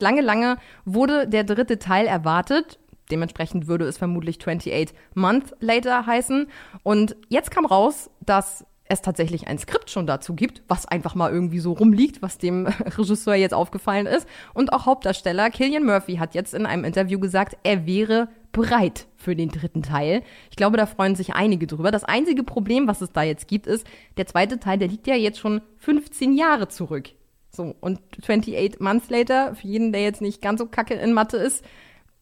[0.00, 2.78] lange, lange wurde der dritte Teil erwartet.
[3.10, 6.48] Dementsprechend würde es vermutlich 28 Month Later heißen.
[6.82, 11.32] Und jetzt kam raus, dass es tatsächlich ein Skript schon dazu gibt, was einfach mal
[11.32, 12.66] irgendwie so rumliegt, was dem
[12.98, 14.28] Regisseur jetzt aufgefallen ist.
[14.54, 19.36] Und auch Hauptdarsteller Killian Murphy hat jetzt in einem Interview gesagt, er wäre bereit für
[19.36, 20.22] den dritten Teil.
[20.50, 21.90] Ich glaube, da freuen sich einige drüber.
[21.90, 25.14] Das einzige Problem, was es da jetzt gibt, ist, der zweite Teil, der liegt ja
[25.14, 27.10] jetzt schon 15 Jahre zurück.
[27.50, 31.36] So, und 28 Months Later, für jeden, der jetzt nicht ganz so kacke in Mathe
[31.36, 31.64] ist,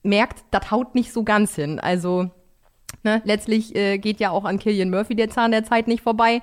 [0.02, 1.78] merkt, das haut nicht so ganz hin.
[1.78, 2.30] Also,
[3.04, 6.42] ne, letztlich äh, geht ja auch an Killian Murphy der Zahn der Zeit nicht vorbei.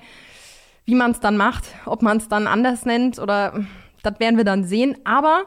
[0.84, 3.64] Wie man es dann macht, ob man es dann anders nennt oder
[4.02, 4.96] das werden wir dann sehen.
[5.04, 5.44] Aber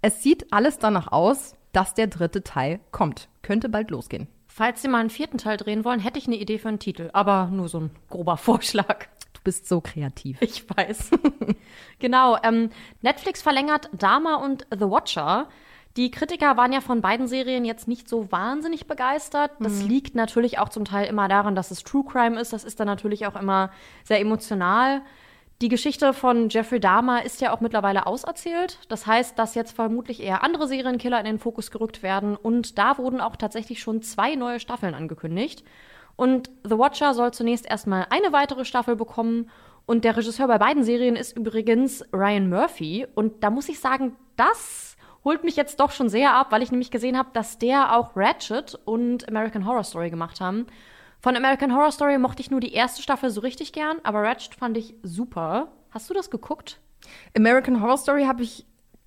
[0.00, 3.28] es sieht alles danach aus, dass der dritte Teil kommt.
[3.42, 4.28] Könnte bald losgehen.
[4.46, 7.10] Falls Sie mal einen vierten Teil drehen wollen, hätte ich eine Idee für einen Titel.
[7.12, 9.06] Aber nur so ein grober Vorschlag.
[9.34, 10.38] Du bist so kreativ.
[10.40, 11.10] Ich weiß.
[11.98, 12.38] genau.
[12.42, 12.70] Ähm,
[13.02, 15.48] Netflix verlängert Dama und The Watcher.
[15.98, 19.50] Die Kritiker waren ja von beiden Serien jetzt nicht so wahnsinnig begeistert.
[19.58, 19.88] Das Mhm.
[19.88, 22.52] liegt natürlich auch zum Teil immer daran, dass es True Crime ist.
[22.52, 23.70] Das ist dann natürlich auch immer
[24.04, 25.02] sehr emotional.
[25.60, 28.78] Die Geschichte von Jeffrey Dahmer ist ja auch mittlerweile auserzählt.
[28.88, 32.36] Das heißt, dass jetzt vermutlich eher andere Serienkiller in den Fokus gerückt werden.
[32.36, 35.64] Und da wurden auch tatsächlich schon zwei neue Staffeln angekündigt.
[36.14, 39.50] Und The Watcher soll zunächst erstmal eine weitere Staffel bekommen.
[39.84, 43.08] Und der Regisseur bei beiden Serien ist übrigens Ryan Murphy.
[43.16, 44.87] Und da muss ich sagen, das
[45.28, 48.16] holt mich jetzt doch schon sehr ab, weil ich nämlich gesehen habe, dass der auch
[48.16, 50.66] Ratchet und American Horror Story gemacht haben.
[51.20, 54.54] Von American Horror Story mochte ich nur die erste Staffel so richtig gern, aber Ratchet
[54.54, 55.68] fand ich super.
[55.90, 56.80] Hast du das geguckt?
[57.36, 58.64] American Horror Story habe ich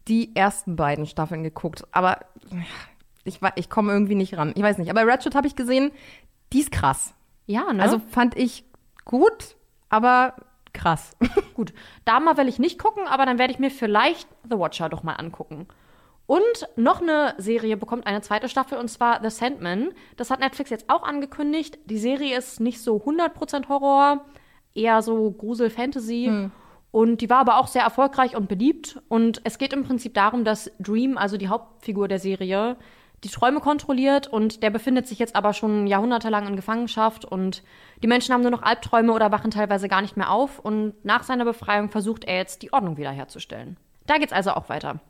[0.07, 2.19] die ersten beiden Staffeln geguckt, aber
[3.23, 4.51] ich, ich komme irgendwie nicht ran.
[4.55, 5.91] Ich weiß nicht, aber Ratchet habe ich gesehen,
[6.53, 7.15] die ist krass.
[7.47, 7.81] Ja, ne?
[7.81, 8.63] Also fand ich
[9.05, 9.55] gut,
[9.89, 10.35] aber
[10.71, 11.15] krass.
[11.55, 11.73] Gut,
[12.05, 15.15] Dama will ich nicht gucken, aber dann werde ich mir vielleicht The Watcher doch mal
[15.15, 15.67] angucken.
[16.31, 19.89] Und noch eine Serie bekommt eine zweite Staffel und zwar The Sandman.
[20.15, 21.77] Das hat Netflix jetzt auch angekündigt.
[21.87, 24.23] Die Serie ist nicht so 100% Horror,
[24.73, 26.27] eher so Grusel-Fantasy.
[26.91, 29.01] Und die war aber auch sehr erfolgreich und beliebt.
[29.09, 32.77] Und es geht im Prinzip darum, dass Dream, also die Hauptfigur der Serie,
[33.25, 37.61] die Träume kontrolliert und der befindet sich jetzt aber schon jahrhundertelang in Gefangenschaft und
[38.01, 41.23] die Menschen haben nur noch Albträume oder wachen teilweise gar nicht mehr auf und nach
[41.23, 43.75] seiner Befreiung versucht er jetzt die Ordnung wiederherzustellen.
[44.07, 45.01] Da geht's also auch weiter.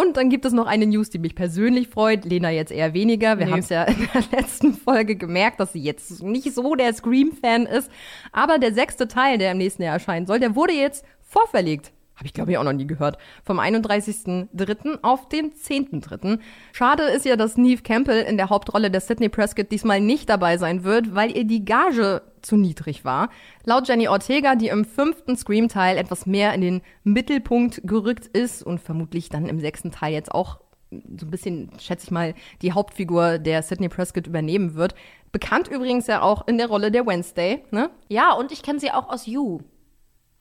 [0.00, 2.24] Und dann gibt es noch eine News, die mich persönlich freut.
[2.24, 3.38] Lena jetzt eher weniger.
[3.38, 3.52] Wir Nee.
[3.52, 7.66] haben es ja in der letzten Folge gemerkt, dass sie jetzt nicht so der Scream-Fan
[7.66, 7.90] ist.
[8.30, 11.90] Aber der sechste Teil, der im nächsten Jahr erscheinen soll, der wurde jetzt vorverlegt.
[12.18, 13.16] Habe ich, glaube ich, auch noch nie gehört.
[13.44, 14.98] Vom 31.03.
[15.02, 16.40] auf den 10.03.
[16.72, 20.58] Schade ist ja, dass Neve Campbell in der Hauptrolle der Sidney Prescott diesmal nicht dabei
[20.58, 23.30] sein wird, weil ihr die Gage zu niedrig war.
[23.64, 28.80] Laut Jenny Ortega, die im fünften Scream-Teil etwas mehr in den Mittelpunkt gerückt ist und
[28.80, 30.58] vermutlich dann im sechsten Teil jetzt auch
[30.90, 34.96] so ein bisschen, schätze ich mal, die Hauptfigur der Sidney Prescott übernehmen wird.
[35.30, 37.90] Bekannt übrigens ja auch in der Rolle der Wednesday, ne?
[38.08, 39.60] Ja, und ich kenne sie auch aus You.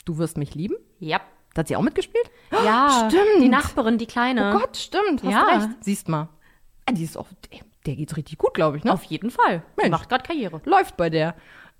[0.05, 0.77] Du wirst mich lieben?
[0.99, 1.21] Ja.
[1.57, 2.29] Da hat sie auch mitgespielt?
[2.51, 3.41] Ja, stimmt.
[3.41, 4.53] die Nachbarin, die Kleine.
[4.53, 5.43] Oh Gott, stimmt, hast Ja.
[5.43, 5.69] recht.
[5.81, 6.29] Siehst mal.
[6.85, 7.25] Ah, Die ist auch,
[7.87, 8.93] der, geht's richtig gut, glaube ich, ne?
[8.93, 9.63] Auf jeden Fall.
[9.75, 9.89] Mensch.
[9.89, 10.61] macht gerade Karriere.
[10.65, 11.33] Läuft bei der.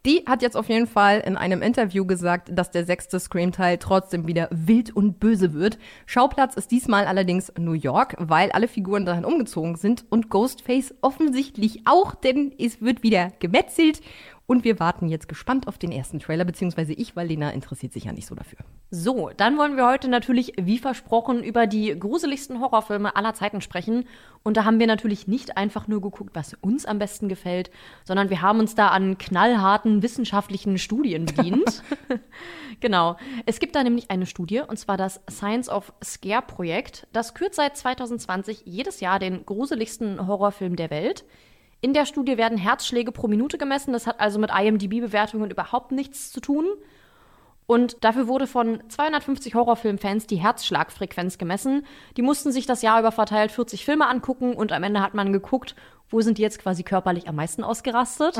[0.04, 4.26] Die hat jetzt auf jeden Fall in einem Interview gesagt, dass der sechste Scream-Teil trotzdem
[4.26, 5.78] wieder wild und böse wird.
[6.08, 11.82] Schauplatz ist diesmal allerdings New York, weil alle Figuren dahin umgezogen sind und Ghostface offensichtlich
[11.86, 14.02] auch, denn es wird wieder gemetzelt.
[14.50, 18.06] Und wir warten jetzt gespannt auf den ersten Trailer, beziehungsweise ich, weil Lena interessiert sich
[18.06, 18.60] ja nicht so dafür.
[18.90, 24.06] So, dann wollen wir heute natürlich, wie versprochen, über die gruseligsten Horrorfilme aller Zeiten sprechen.
[24.44, 27.72] Und da haben wir natürlich nicht einfach nur geguckt, was uns am besten gefällt,
[28.06, 31.84] sondern wir haben uns da an knallharten wissenschaftlichen Studien bedient.
[32.80, 33.18] genau.
[33.46, 37.06] Es gibt da nämlich eine Studie, und zwar das Science of Scare Projekt.
[37.12, 41.26] Das kürt seit 2020 jedes Jahr den gruseligsten Horrorfilm der Welt.
[41.80, 43.94] In der Studie werden Herzschläge pro Minute gemessen.
[43.94, 46.66] Das hat also mit IMDb-Bewertungen überhaupt nichts zu tun.
[47.68, 51.86] Und dafür wurde von 250 Horrorfilmfans die Herzschlagfrequenz gemessen.
[52.16, 55.34] Die mussten sich das Jahr über verteilt 40 Filme angucken und am Ende hat man
[55.34, 55.76] geguckt,
[56.10, 58.38] wo sind die jetzt quasi körperlich am meisten ausgerastet.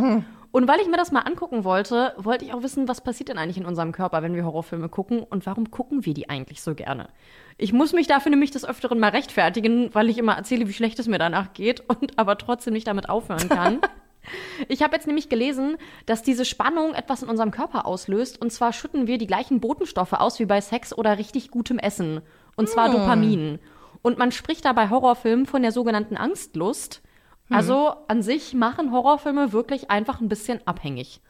[0.52, 3.38] Und weil ich mir das mal angucken wollte, wollte ich auch wissen, was passiert denn
[3.38, 6.74] eigentlich in unserem Körper, wenn wir Horrorfilme gucken und warum gucken wir die eigentlich so
[6.74, 7.10] gerne.
[7.58, 10.98] Ich muss mich dafür nämlich des Öfteren mal rechtfertigen, weil ich immer erzähle, wie schlecht
[11.00, 13.80] es mir danach geht und aber trotzdem nicht damit aufhören kann.
[14.68, 18.42] Ich habe jetzt nämlich gelesen, dass diese Spannung etwas in unserem Körper auslöst.
[18.42, 22.20] Und zwar schütten wir die gleichen Botenstoffe aus wie bei Sex oder richtig gutem Essen.
[22.58, 22.94] Und zwar Hm.
[22.94, 23.60] Dopamin.
[24.02, 27.02] Und man spricht da bei Horrorfilmen von der sogenannten Angstlust.
[27.50, 31.22] Also an sich machen Horrorfilme wirklich einfach ein bisschen abhängig.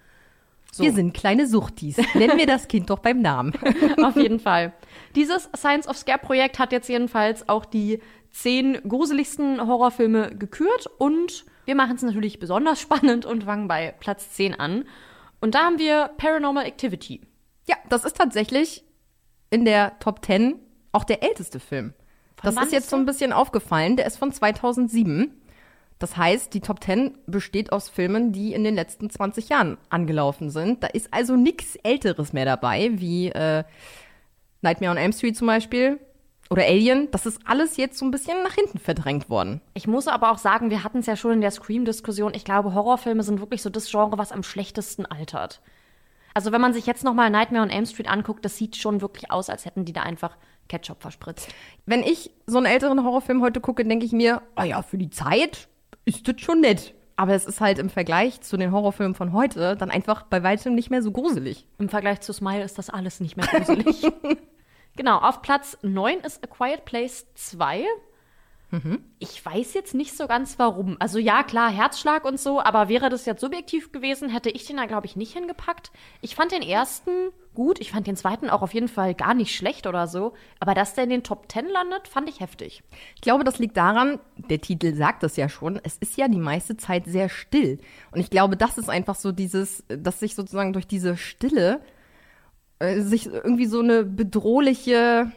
[0.72, 0.84] So.
[0.84, 1.98] Wir sind kleine Suchtis.
[2.14, 3.54] Nennen wir das Kind doch beim Namen.
[4.04, 4.74] Auf jeden Fall.
[5.16, 8.02] Dieses Science of Scare Projekt hat jetzt jedenfalls auch die
[8.32, 14.32] zehn gruseligsten Horrorfilme gekürt und wir machen es natürlich besonders spannend und fangen bei Platz
[14.32, 14.86] 10 an.
[15.40, 17.22] Und da haben wir Paranormal Activity.
[17.68, 18.84] Ja, das ist tatsächlich
[19.50, 20.56] in der Top 10
[20.92, 21.94] auch der älteste Film.
[22.42, 23.98] Von das ist jetzt so ein bisschen aufgefallen.
[23.98, 25.37] Der ist von 2007.
[26.00, 30.50] Das heißt, die Top 10 besteht aus Filmen, die in den letzten 20 Jahren angelaufen
[30.50, 30.84] sind.
[30.84, 33.64] Da ist also nichts Älteres mehr dabei, wie äh,
[34.62, 36.00] Nightmare on Elm Street zum Beispiel
[36.50, 37.10] oder Alien.
[37.12, 39.62] Das ist alles jetzt so ein bisschen nach hinten verdrängt worden.
[39.74, 42.34] Ich muss aber auch sagen, wir hatten es ja schon in der Scream-Diskussion.
[42.36, 45.62] Ich glaube, Horrorfilme sind wirklich so das Genre, was am schlechtesten altert.
[46.36, 49.32] Also wenn man sich jetzt nochmal Nightmare on Elm Street anguckt, das sieht schon wirklich
[49.32, 51.48] aus, als hätten die da einfach Ketchup verspritzt.
[51.88, 55.10] Wenn ich so einen älteren Horrorfilm heute gucke, denke ich mir, ah ja, für die
[55.10, 55.68] Zeit
[56.08, 56.94] ist das schon nett.
[57.18, 60.76] Aber es ist halt im Vergleich zu den Horrorfilmen von heute dann einfach bei weitem
[60.76, 61.68] nicht mehr so gruselig.
[61.80, 64.04] Im Vergleich zu Smile ist das alles nicht mehr gruselig.
[64.96, 67.86] genau, auf Platz 9 ist A Quiet Place 2.
[69.20, 70.98] Ich weiß jetzt nicht so ganz warum.
[71.00, 74.78] Also ja, klar, Herzschlag und so, aber wäre das jetzt subjektiv gewesen, hätte ich den
[74.78, 75.92] da, glaube ich, nicht hingepackt.
[76.22, 77.12] Ich fand den ersten
[77.54, 80.34] gut, ich fand den zweiten auch auf jeden Fall gar nicht schlecht oder so.
[80.60, 82.84] Aber dass der in den Top 10 landet, fand ich heftig.
[83.16, 86.38] Ich glaube, das liegt daran, der Titel sagt es ja schon, es ist ja die
[86.38, 87.80] meiste Zeit sehr still.
[88.12, 91.82] Und ich glaube, das ist einfach so dieses, dass sich sozusagen durch diese Stille
[92.80, 95.32] äh, sich irgendwie so eine bedrohliche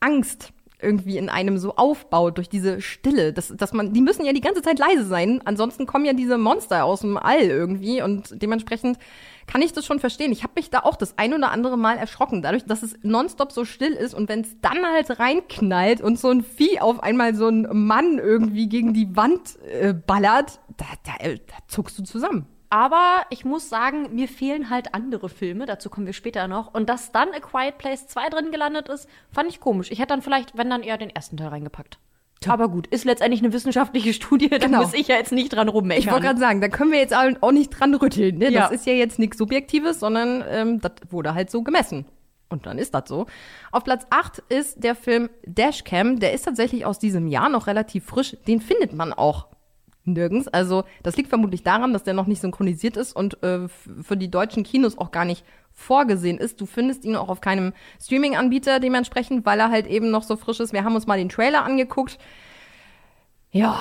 [0.00, 4.32] Angst irgendwie in einem so aufbaut durch diese Stille, dass, dass man, die müssen ja
[4.32, 8.42] die ganze Zeit leise sein, ansonsten kommen ja diese Monster aus dem All irgendwie und
[8.42, 8.98] dementsprechend
[9.46, 10.32] kann ich das schon verstehen.
[10.32, 13.52] Ich habe mich da auch das ein oder andere Mal erschrocken, dadurch, dass es nonstop
[13.52, 17.34] so still ist und wenn es dann halt reinknallt und so ein Vieh auf einmal
[17.34, 22.02] so ein Mann irgendwie gegen die Wand äh, ballert, da, da, äh, da zuckst du
[22.02, 22.46] zusammen.
[22.70, 26.74] Aber ich muss sagen, mir fehlen halt andere Filme, dazu kommen wir später noch.
[26.74, 29.90] Und dass dann A Quiet Place 2 drin gelandet ist, fand ich komisch.
[29.90, 31.98] Ich hätte dann vielleicht, wenn dann eher den ersten Teil reingepackt.
[32.46, 34.82] Aber gut, ist letztendlich eine wissenschaftliche Studie, da Genau.
[34.82, 36.00] muss ich ja jetzt nicht dran rummeckern.
[36.04, 38.38] Ich wollte gerade sagen, da können wir jetzt auch auch nicht dran rütteln.
[38.38, 38.50] Ne?
[38.50, 38.62] Ja.
[38.62, 42.04] Das ist ja jetzt nichts Subjektives, sondern ähm, das wurde halt so gemessen.
[42.48, 43.26] Und dann ist das so.
[43.72, 46.20] Auf Platz 8 ist der Film Dashcam.
[46.20, 48.36] Der ist tatsächlich aus diesem Jahr noch relativ frisch.
[48.46, 49.48] Den findet man auch
[50.06, 50.48] nirgends.
[50.48, 54.30] Also das liegt vermutlich daran, dass der noch nicht synchronisiert ist und äh, für die
[54.30, 56.60] deutschen Kinos auch gar nicht vorgesehen ist.
[56.60, 60.60] Du findest ihn auch auf keinem Streaming-Anbieter dementsprechend, weil er halt eben noch so frisch
[60.60, 60.72] ist.
[60.72, 62.18] Wir haben uns mal den Trailer angeguckt.
[63.50, 63.80] Ja,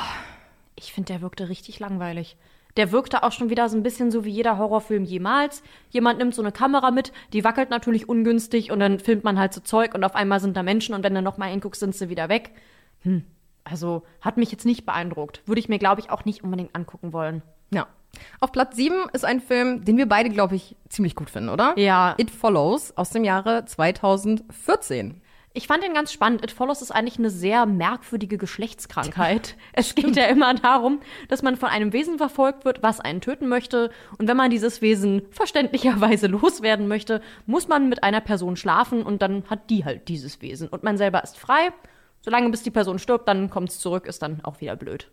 [0.77, 2.35] Ich finde, der wirkte richtig langweilig.
[2.77, 5.63] Der wirkte auch schon wieder so ein bisschen so wie jeder Horrorfilm jemals.
[5.89, 9.53] Jemand nimmt so eine Kamera mit, die wackelt natürlich ungünstig und dann filmt man halt
[9.53, 11.95] so Zeug und auf einmal sind da Menschen und wenn du noch mal hinguckst, sind
[11.95, 12.51] sie wieder weg.
[13.03, 13.23] Hm.
[13.65, 15.41] Also hat mich jetzt nicht beeindruckt.
[15.45, 17.41] Würde ich mir, glaube ich, auch nicht unbedingt angucken wollen.
[17.71, 17.87] Ja.
[18.39, 21.77] Auf Platz 7 ist ein Film, den wir beide, glaube ich, ziemlich gut finden, oder?
[21.77, 22.15] Ja.
[22.17, 25.21] It Follows aus dem Jahre 2014.
[25.57, 26.43] Ich fand den ganz spannend.
[26.43, 29.55] It Follows ist eigentlich eine sehr merkwürdige Geschlechtskrankheit.
[29.73, 30.99] es geht ja immer darum,
[31.29, 33.89] dass man von einem Wesen verfolgt wird, was einen töten möchte.
[34.17, 39.21] Und wenn man dieses Wesen verständlicherweise loswerden möchte, muss man mit einer Person schlafen und
[39.21, 40.67] dann hat die halt dieses Wesen.
[40.67, 41.71] Und man selber ist frei.
[42.25, 45.11] Solange bis die Person stirbt, dann kommt es zurück, ist dann auch wieder blöd.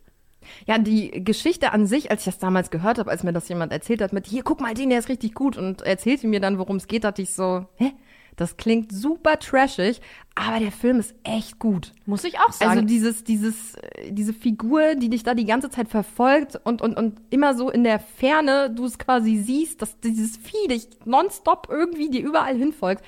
[0.66, 3.70] Ja, die Geschichte an sich, als ich das damals gehört habe, als mir das jemand
[3.70, 6.58] erzählt hat, mit hier, guck mal, den, der ist richtig gut und erzählte mir dann,
[6.58, 7.92] worum es geht, dachte ich so, hä?
[8.36, 10.00] Das klingt super trashig,
[10.34, 11.92] aber der Film ist echt gut.
[12.06, 12.70] Muss ich auch sagen.
[12.70, 16.96] Also dieses, dieses, äh, diese Figur, die dich da die ganze Zeit verfolgt und, und,
[16.96, 21.68] und immer so in der Ferne du es quasi siehst, dass dieses Vieh dich nonstop
[21.70, 23.04] irgendwie dir überall hinfolgt.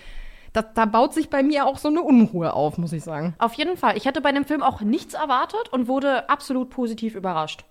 [0.54, 3.34] Da, da baut sich bei mir auch so eine Unruhe auf, muss ich sagen.
[3.38, 3.96] Auf jeden Fall.
[3.96, 7.64] Ich hätte bei dem Film auch nichts erwartet und wurde absolut positiv überrascht.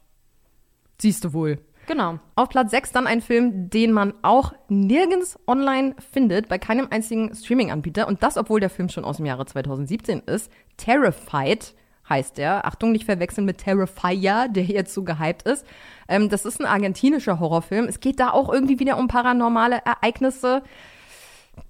[1.00, 1.60] Siehst du wohl.
[1.88, 2.20] Genau.
[2.36, 7.34] Auf Platz 6 dann ein Film, den man auch nirgends online findet, bei keinem einzigen
[7.34, 8.06] Streaming-Anbieter.
[8.06, 10.52] Und das, obwohl der Film schon aus dem Jahre 2017 ist.
[10.76, 11.74] Terrified
[12.10, 12.66] heißt der.
[12.66, 15.66] Achtung, nicht verwechseln mit Terrifier, der jetzt so gehypt ist.
[16.10, 17.86] Ähm, das ist ein argentinischer Horrorfilm.
[17.86, 20.64] Es geht da auch irgendwie wieder um paranormale Ereignisse.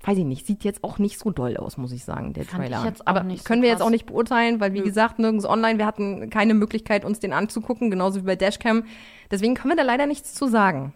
[0.05, 2.63] Weiß ich nicht, sieht jetzt auch nicht so doll aus, muss ich sagen, der Fand
[2.63, 2.93] Trailer.
[3.05, 5.85] Aber nicht so können wir jetzt auch nicht beurteilen, weil wie gesagt, nirgends online, wir
[5.85, 8.83] hatten keine Möglichkeit, uns den anzugucken, genauso wie bei Dashcam.
[9.31, 10.93] Deswegen können wir da leider nichts zu sagen.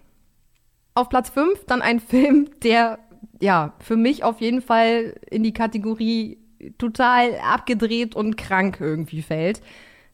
[0.94, 3.00] Auf Platz 5 dann ein Film, der
[3.40, 6.40] ja für mich auf jeden Fall in die Kategorie
[6.78, 9.62] total abgedreht und krank irgendwie fällt.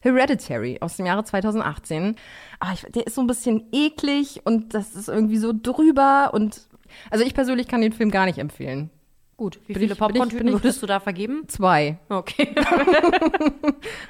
[0.00, 2.16] Hereditary aus dem Jahre 2018.
[2.60, 6.68] Aber ich, der ist so ein bisschen eklig und das ist irgendwie so drüber und
[7.10, 8.90] also ich persönlich kann den Film gar nicht empfehlen.
[9.36, 11.48] Gut, wie Bin viele Popcorn-Tüten würdest du da vergeben?
[11.48, 11.98] Zwei.
[12.08, 12.54] Okay.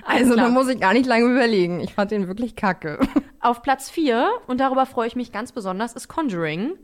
[0.06, 1.80] Also da muss ich gar nicht lange überlegen.
[1.80, 3.00] Ich fand den wirklich kacke.
[3.40, 6.74] Auf Platz 4, und darüber freue ich mich ganz besonders, ist Conjuring.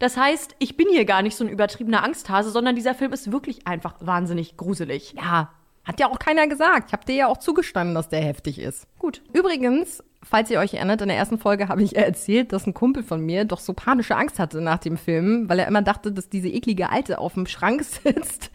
[0.00, 3.32] Das heißt, ich bin hier gar nicht so ein übertriebener Angsthase, sondern dieser Film ist
[3.32, 5.14] wirklich einfach wahnsinnig gruselig.
[5.16, 5.52] Ja.
[5.84, 6.88] Hat ja auch keiner gesagt.
[6.88, 8.86] Ich habe dir ja auch zugestanden, dass der heftig ist.
[8.98, 9.22] Gut.
[9.32, 13.02] Übrigens, falls ihr euch erinnert, in der ersten Folge habe ich erzählt, dass ein Kumpel
[13.02, 16.28] von mir doch so panische Angst hatte nach dem Film, weil er immer dachte, dass
[16.28, 18.50] diese eklige Alte auf dem Schrank sitzt.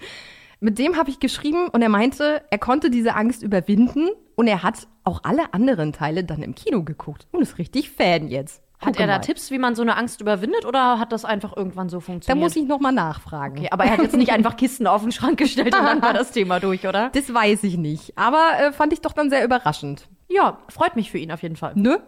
[0.59, 4.61] Mit dem habe ich geschrieben und er meinte, er konnte diese Angst überwinden und er
[4.61, 8.61] hat auch alle anderen Teile dann im Kino geguckt und ist richtig Fan jetzt.
[8.79, 9.19] Hat er da mal.
[9.19, 12.43] Tipps, wie man so eine Angst überwindet oder hat das einfach irgendwann so Da funktioniert?
[12.43, 13.57] muss ich noch mal nachfragen.
[13.59, 16.13] Okay, aber er hat jetzt nicht einfach Kisten auf den Schrank gestellt und dann war
[16.13, 17.09] das Thema durch, oder?
[17.13, 18.17] Das weiß ich nicht.
[18.17, 20.07] Aber äh, fand ich doch dann sehr überraschend.
[20.29, 21.73] Ja, freut mich für ihn auf jeden Fall.
[21.75, 22.01] Ne?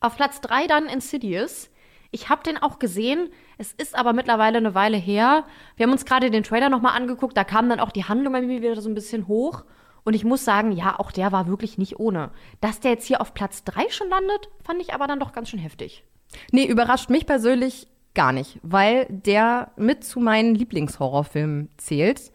[0.00, 1.68] Auf Platz 3 dann Insidious.
[2.12, 3.28] Ich habe den auch gesehen.
[3.58, 5.44] Es ist aber mittlerweile eine Weile her.
[5.76, 7.36] Wir haben uns gerade den Trailer nochmal angeguckt.
[7.36, 9.64] Da kam dann auch die Handlung bei mir wieder so ein bisschen hoch.
[10.04, 12.30] Und ich muss sagen, ja, auch der war wirklich nicht ohne.
[12.60, 15.50] Dass der jetzt hier auf Platz 3 schon landet, fand ich aber dann doch ganz
[15.50, 16.04] schön heftig.
[16.52, 22.32] Nee, überrascht mich persönlich gar nicht, weil der mit zu meinen Lieblingshorrorfilmen zählt.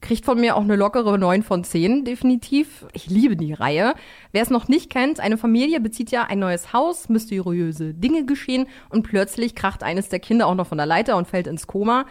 [0.00, 2.86] Kriegt von mir auch eine lockere 9 von 10, definitiv.
[2.92, 3.94] Ich liebe die Reihe.
[4.30, 8.68] Wer es noch nicht kennt, eine Familie bezieht ja ein neues Haus, mysteriöse Dinge geschehen
[8.90, 12.06] und plötzlich kracht eines der Kinder auch noch von der Leiter und fällt ins Koma.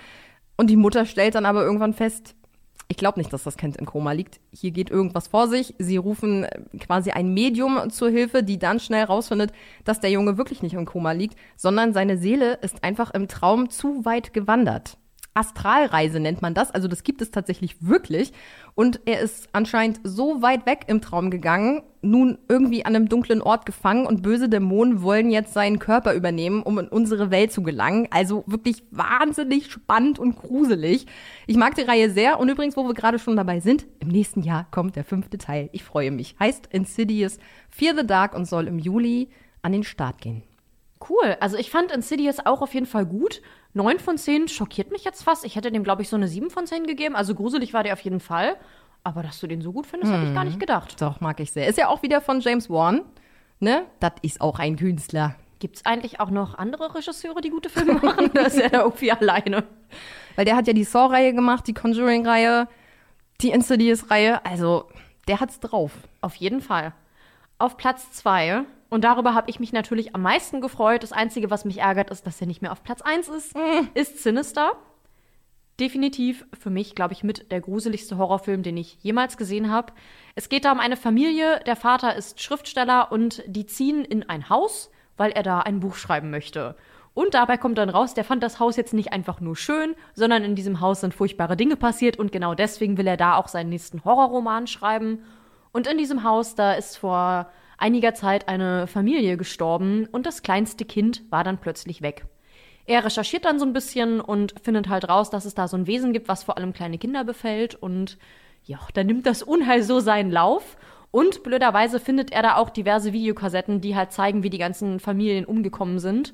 [0.57, 2.35] Und die Mutter stellt dann aber irgendwann fest,
[2.89, 4.39] ich glaube nicht, dass das Kind im Koma liegt.
[4.51, 5.75] Hier geht irgendwas vor sich.
[5.77, 9.51] Sie rufen äh, quasi ein Medium zur Hilfe, die dann schnell rausfindet,
[9.83, 13.69] dass der Junge wirklich nicht im Koma liegt, sondern seine Seele ist einfach im Traum
[13.69, 14.97] zu weit gewandert.
[15.37, 18.33] Astralreise nennt man das, also das gibt es tatsächlich wirklich.
[18.73, 23.41] Und er ist anscheinend so weit weg im Traum gegangen, nun irgendwie an einem dunklen
[23.41, 27.61] Ort gefangen und böse Dämonen wollen jetzt seinen Körper übernehmen, um in unsere Welt zu
[27.61, 28.07] gelangen.
[28.09, 31.05] Also wirklich wahnsinnig spannend und gruselig.
[31.45, 34.41] Ich mag die Reihe sehr und übrigens, wo wir gerade schon dabei sind, im nächsten
[34.41, 35.69] Jahr kommt der fünfte Teil.
[35.71, 36.35] Ich freue mich.
[36.39, 37.37] Heißt Insidious
[37.69, 39.29] Fear the Dark und soll im Juli
[39.61, 40.43] an den Start gehen.
[41.07, 41.37] Cool.
[41.39, 43.41] Also ich fand Insidious auch auf jeden Fall gut.
[43.77, 45.45] 9 von 10 schockiert mich jetzt fast.
[45.45, 47.15] Ich hätte dem, glaube ich, so eine 7 von 10 gegeben.
[47.15, 48.57] Also gruselig war der auf jeden Fall.
[49.03, 51.01] Aber dass du den so gut findest, hätte ich gar nicht gedacht.
[51.01, 51.67] Doch, mag ich sehr.
[51.67, 53.03] Ist ja auch wieder von James Wan.
[53.59, 53.85] Ne?
[54.01, 55.35] Das ist auch ein Künstler.
[55.59, 58.31] Gibt es eigentlich auch noch andere Regisseure, die gute Filme machen?
[58.33, 59.63] da ist er da irgendwie alleine.
[60.35, 62.67] Weil der hat ja die Saw-Reihe gemacht, die Conjuring-Reihe,
[63.41, 64.45] die Insidious-Reihe.
[64.45, 64.89] Also,
[65.27, 65.93] der hat's drauf.
[66.21, 66.93] Auf jeden Fall.
[67.59, 71.03] Auf Platz 2, und darüber habe ich mich natürlich am meisten gefreut.
[71.03, 73.53] Das Einzige, was mich ärgert, ist, dass er nicht mehr auf Platz 1 ist,
[73.93, 74.73] ist Sinister.
[75.79, 79.93] Definitiv für mich, glaube ich, mit der gruseligste Horrorfilm, den ich jemals gesehen habe.
[80.33, 84.49] Es geht da um eine Familie, der Vater ist Schriftsteller und die ziehen in ein
[84.49, 86.75] Haus, weil er da ein Buch schreiben möchte.
[87.13, 90.43] Und dabei kommt dann raus, der fand das Haus jetzt nicht einfach nur schön, sondern
[90.43, 93.69] in diesem Haus sind furchtbare Dinge passiert und genau deswegen will er da auch seinen
[93.69, 95.23] nächsten Horrorroman schreiben.
[95.71, 100.85] Und in diesem Haus, da ist vor einiger Zeit eine Familie gestorben und das kleinste
[100.85, 102.25] Kind war dann plötzlich weg.
[102.87, 105.87] Er recherchiert dann so ein bisschen und findet halt raus, dass es da so ein
[105.87, 107.75] Wesen gibt, was vor allem kleine Kinder befällt.
[107.75, 108.17] Und
[108.63, 110.77] ja, dann nimmt das Unheil so seinen Lauf.
[111.11, 115.43] Und blöderweise findet er da auch diverse Videokassetten, die halt zeigen, wie die ganzen Familien
[115.43, 116.33] umgekommen sind.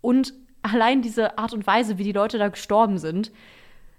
[0.00, 3.32] Und allein diese Art und Weise, wie die Leute da gestorben sind,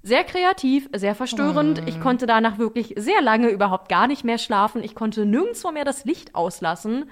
[0.01, 1.81] sehr kreativ, sehr verstörend.
[1.87, 4.83] Ich konnte danach wirklich sehr lange überhaupt gar nicht mehr schlafen.
[4.83, 7.09] Ich konnte nirgendwo mehr das Licht auslassen.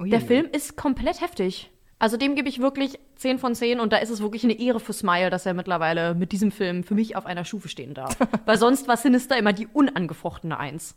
[0.00, 1.70] Der Film ist komplett heftig.
[1.98, 4.80] Also dem gebe ich wirklich 10 von 10 und da ist es wirklich eine Ehre
[4.80, 8.16] für Smile, dass er mittlerweile mit diesem Film für mich auf einer Stufe stehen darf.
[8.44, 10.96] Weil sonst war Sinister immer die unangefochtene Eins.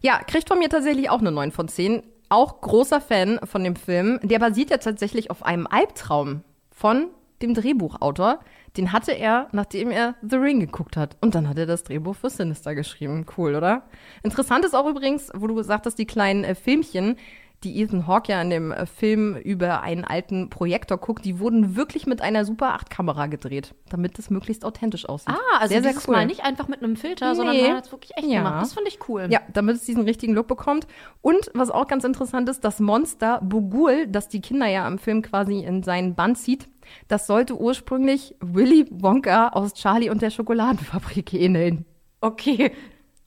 [0.00, 2.02] Ja, kriegt von mir tatsächlich auch eine 9 von 10.
[2.28, 4.18] Auch großer Fan von dem Film.
[4.22, 7.08] Der basiert ja tatsächlich auf einem Albtraum von
[7.42, 8.40] dem Drehbuchautor.
[8.76, 11.16] Den hatte er, nachdem er The Ring geguckt hat.
[11.20, 13.26] Und dann hat er das Drehbuch für Sinister geschrieben.
[13.36, 13.82] Cool, oder?
[14.22, 17.16] Interessant ist auch übrigens, wo du gesagt hast, die kleinen äh, Filmchen,
[17.62, 21.76] die Ethan Hawke ja in dem äh, Film über einen alten Projektor guckt, die wurden
[21.76, 25.34] wirklich mit einer Super 8 Kamera gedreht, damit es möglichst authentisch aussieht.
[25.34, 26.14] Ah, also sehr, sehr cool.
[26.16, 27.68] Mal nicht einfach mit einem Filter, sondern Nee.
[27.68, 28.38] man hat es wirklich echt Ja.
[28.38, 28.62] gemacht.
[28.62, 29.26] Das finde ich cool.
[29.30, 30.86] Ja, damit es diesen richtigen Look bekommt.
[31.20, 35.20] Und was auch ganz interessant ist, das Monster Bugul, das die Kinder ja im Film
[35.22, 36.66] quasi in seinen Bann zieht,
[37.08, 41.84] das sollte ursprünglich Willy Wonka aus Charlie und der Schokoladenfabrik ähneln.
[42.22, 42.72] Okay,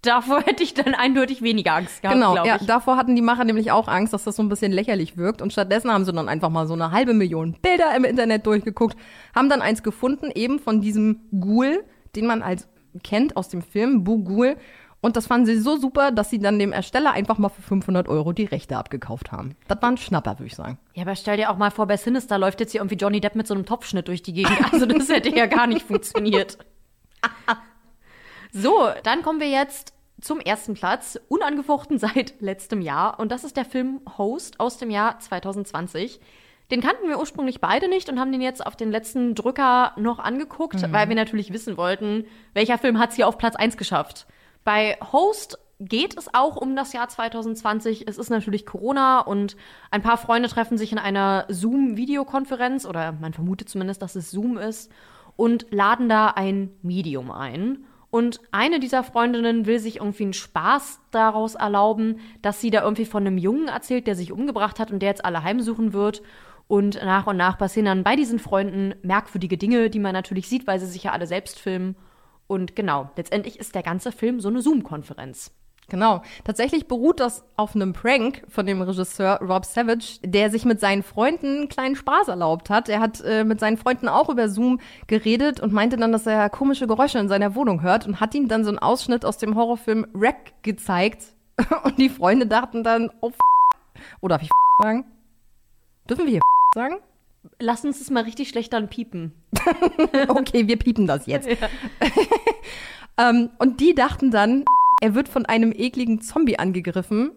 [0.04, 3.72] davor hätte ich dann eindeutig weniger Angst gehabt, genau, ja, davor hatten die Macher nämlich
[3.72, 5.42] auch Angst, dass das so ein bisschen lächerlich wirkt.
[5.42, 8.98] Und stattdessen haben sie dann einfach mal so eine halbe Million Bilder im Internet durchgeguckt,
[9.36, 11.84] haben dann eins gefunden, eben von diesem Ghoul,
[12.16, 12.68] den man als
[13.04, 14.58] kennt aus dem Film, Bugul.
[15.02, 18.08] Und das fanden sie so super, dass sie dann dem Ersteller einfach mal für 500
[18.08, 19.58] Euro die Rechte abgekauft haben.
[19.68, 20.78] Das war ein Schnapper, würde ich sagen.
[20.94, 23.36] Ja, aber stell dir auch mal vor, bei Sinister läuft jetzt hier irgendwie Johnny Depp
[23.36, 24.58] mit so einem Topfschnitt durch die Gegend.
[24.72, 26.58] Also das hätte ja gar nicht funktioniert.
[28.54, 33.20] So, dann kommen wir jetzt zum ersten Platz, unangefochten seit letztem Jahr.
[33.20, 36.22] Und das ist der Film Host aus dem Jahr 2020.
[36.72, 40.20] Den kannten wir ursprünglich beide nicht und haben den jetzt auf den letzten Drücker noch
[40.20, 40.94] angeguckt, Mhm.
[40.94, 44.28] weil wir natürlich wissen wollten, welcher Film hat es hier auf Platz 1 geschafft.
[44.64, 48.08] Bei Host geht es auch um das Jahr 2020.
[48.08, 49.58] Es ist natürlich Corona und
[49.92, 54.58] ein paar Freunde treffen sich in einer Zoom-Videokonferenz oder man vermutet zumindest, dass es Zoom
[54.58, 54.92] ist
[55.36, 57.86] und laden da ein Medium ein.
[58.14, 63.06] Und eine dieser Freundinnen will sich irgendwie einen Spaß daraus erlauben, dass sie da irgendwie
[63.06, 66.22] von einem Jungen erzählt, der sich umgebracht hat und der jetzt alle heimsuchen wird.
[66.68, 70.68] Und nach und nach passieren dann bei diesen Freunden merkwürdige Dinge, die man natürlich sieht,
[70.68, 71.96] weil sie sich ja alle selbst filmen.
[72.46, 75.52] Und genau, letztendlich ist der ganze Film so eine Zoom-Konferenz.
[75.94, 76.24] Genau.
[76.44, 81.04] Tatsächlich beruht das auf einem Prank von dem Regisseur Rob Savage, der sich mit seinen
[81.04, 82.90] Freunden einen kleinen Spaß erlaubt hat.
[82.90, 86.50] Er hat äh, mit seinen Freunden auch über Zoom geredet und meinte dann, dass er
[86.50, 89.56] komische Geräusche in seiner Wohnung hört und hat ihm dann so einen Ausschnitt aus dem
[89.56, 91.26] Horrorfilm Wreck gezeigt.
[91.84, 93.36] Und die Freunde dachten dann, oh, f
[94.20, 95.06] oder darf ich f sagen?
[96.10, 96.96] Dürfen wir hier f sagen?
[97.60, 99.32] Lass uns das mal richtig schlecht dann piepen.
[100.28, 101.48] okay, wir piepen das jetzt.
[103.16, 103.30] Ja.
[103.30, 104.66] ähm, und die dachten dann,
[105.04, 107.32] er wird von einem ekligen Zombie angegriffen.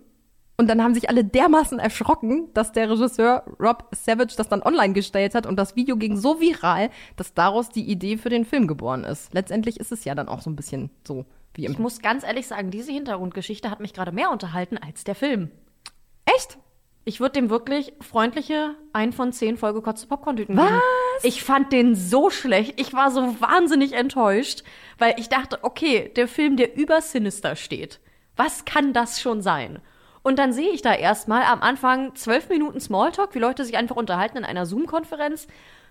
[0.57, 4.93] Und dann haben sich alle dermaßen erschrocken, dass der Regisseur Rob Savage das dann online
[4.93, 8.69] gestellt hat und das Video ging so viral, dass daraus die Idee für den Film
[8.69, 9.35] geboren ist.
[9.35, 11.73] Letztendlich ist es ja dann auch so ein bisschen so wie im.
[11.73, 15.51] Ich muss ganz ehrlich sagen, diese Hintergrundgeschichte hat mich gerade mehr unterhalten als der Film.
[16.25, 16.59] Echt?
[17.09, 20.69] Ich würde dem wirklich freundliche ein von zehn vollgekotzte Popcorn-Tüten geben.
[20.69, 21.23] Was?
[21.23, 22.81] Ich fand den so schlecht.
[22.81, 24.65] Ich war so wahnsinnig enttäuscht,
[24.99, 28.01] weil ich dachte, okay, der Film, der über Sinister steht.
[28.35, 29.79] Was kann das schon sein?
[30.25, 33.95] Und dann sehe ich da erstmal am Anfang zwölf Minuten Smalltalk, wie Leute sich einfach
[33.95, 35.47] unterhalten in einer Zoom-Konferenz.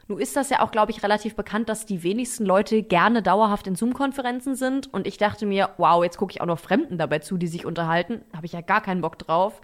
[0.09, 3.67] Nun ist das ja auch, glaube ich, relativ bekannt, dass die wenigsten Leute gerne dauerhaft
[3.67, 4.93] in Zoom-Konferenzen sind.
[4.93, 7.65] Und ich dachte mir, wow, jetzt gucke ich auch noch Fremden dabei zu, die sich
[7.65, 8.25] unterhalten.
[8.35, 9.61] Habe ich ja gar keinen Bock drauf.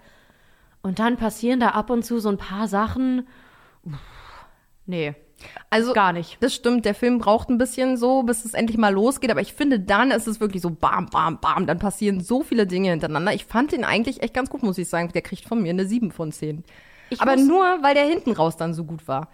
[0.82, 3.28] Und dann passieren da ab und zu so ein paar Sachen.
[3.84, 3.94] Uff,
[4.86, 5.14] nee.
[5.70, 6.38] Also gar nicht.
[6.40, 9.52] Das stimmt, der Film braucht ein bisschen so, bis es endlich mal losgeht, aber ich
[9.52, 13.32] finde, dann ist es wirklich so bam, bam, bam, dann passieren so viele Dinge hintereinander.
[13.34, 15.10] Ich fand den eigentlich echt ganz gut, muss ich sagen.
[15.12, 16.64] Der kriegt von mir eine 7 von 10.
[17.10, 19.28] Ich aber nur, weil der hinten raus dann so gut war.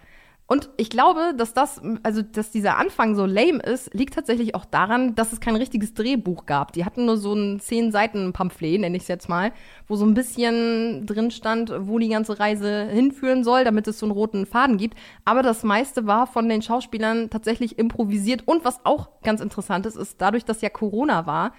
[0.51, 4.65] Und ich glaube, dass das, also dass dieser Anfang so lame ist, liegt tatsächlich auch
[4.65, 6.73] daran, dass es kein richtiges Drehbuch gab.
[6.73, 9.51] Die hatten nur so ein zehn Seiten Pamphlet, nenne ich es jetzt mal,
[9.87, 14.07] wo so ein bisschen drin stand, wo die ganze Reise hinführen soll, damit es so
[14.07, 14.97] einen roten Faden gibt.
[15.23, 18.47] Aber das meiste war von den Schauspielern tatsächlich improvisiert.
[18.47, 21.53] Und was auch ganz interessant ist, ist dadurch, dass ja Corona war,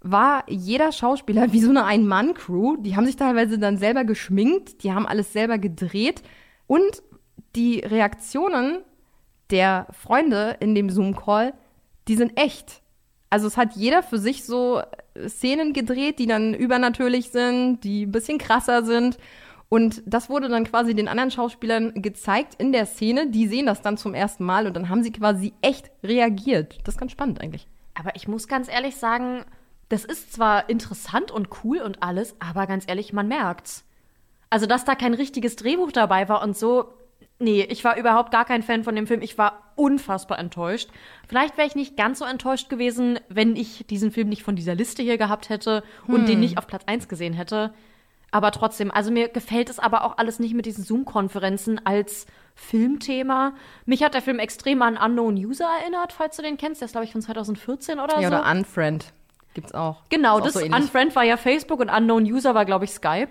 [0.00, 2.78] war jeder Schauspieler wie so eine Ein-Mann-Crew.
[2.78, 6.24] Die haben sich teilweise dann selber geschminkt, die haben alles selber gedreht.
[6.66, 7.04] Und
[7.56, 8.78] die Reaktionen
[9.50, 11.54] der Freunde in dem Zoom-Call,
[12.08, 12.82] die sind echt.
[13.30, 14.82] Also es hat jeder für sich so
[15.26, 19.18] Szenen gedreht, die dann übernatürlich sind, die ein bisschen krasser sind.
[19.68, 23.30] Und das wurde dann quasi den anderen Schauspielern gezeigt in der Szene.
[23.30, 26.78] Die sehen das dann zum ersten Mal und dann haben sie quasi echt reagiert.
[26.84, 27.66] Das ist ganz spannend eigentlich.
[27.94, 29.44] Aber ich muss ganz ehrlich sagen,
[29.88, 33.84] das ist zwar interessant und cool und alles, aber ganz ehrlich, man merkt's.
[34.50, 36.92] Also, dass da kein richtiges Drehbuch dabei war und so,
[37.38, 39.20] Nee, ich war überhaupt gar kein Fan von dem Film.
[39.20, 40.88] Ich war unfassbar enttäuscht.
[41.28, 44.74] Vielleicht wäre ich nicht ganz so enttäuscht gewesen, wenn ich diesen Film nicht von dieser
[44.74, 46.26] Liste hier gehabt hätte und Hm.
[46.26, 47.74] den nicht auf Platz 1 gesehen hätte.
[48.30, 53.52] Aber trotzdem, also mir gefällt es aber auch alles nicht mit diesen Zoom-Konferenzen als Filmthema.
[53.84, 56.80] Mich hat der Film extrem an Unknown User erinnert, falls du den kennst.
[56.80, 58.36] Der ist, glaube ich, von 2014 oder Ja, so.
[58.36, 59.12] oder Unfriend
[59.54, 60.02] gibt's auch.
[60.10, 60.82] Genau, Ist auch das so ähnlich.
[60.82, 63.30] Unfriend war ja Facebook und Unknown User war, glaube ich, Skype.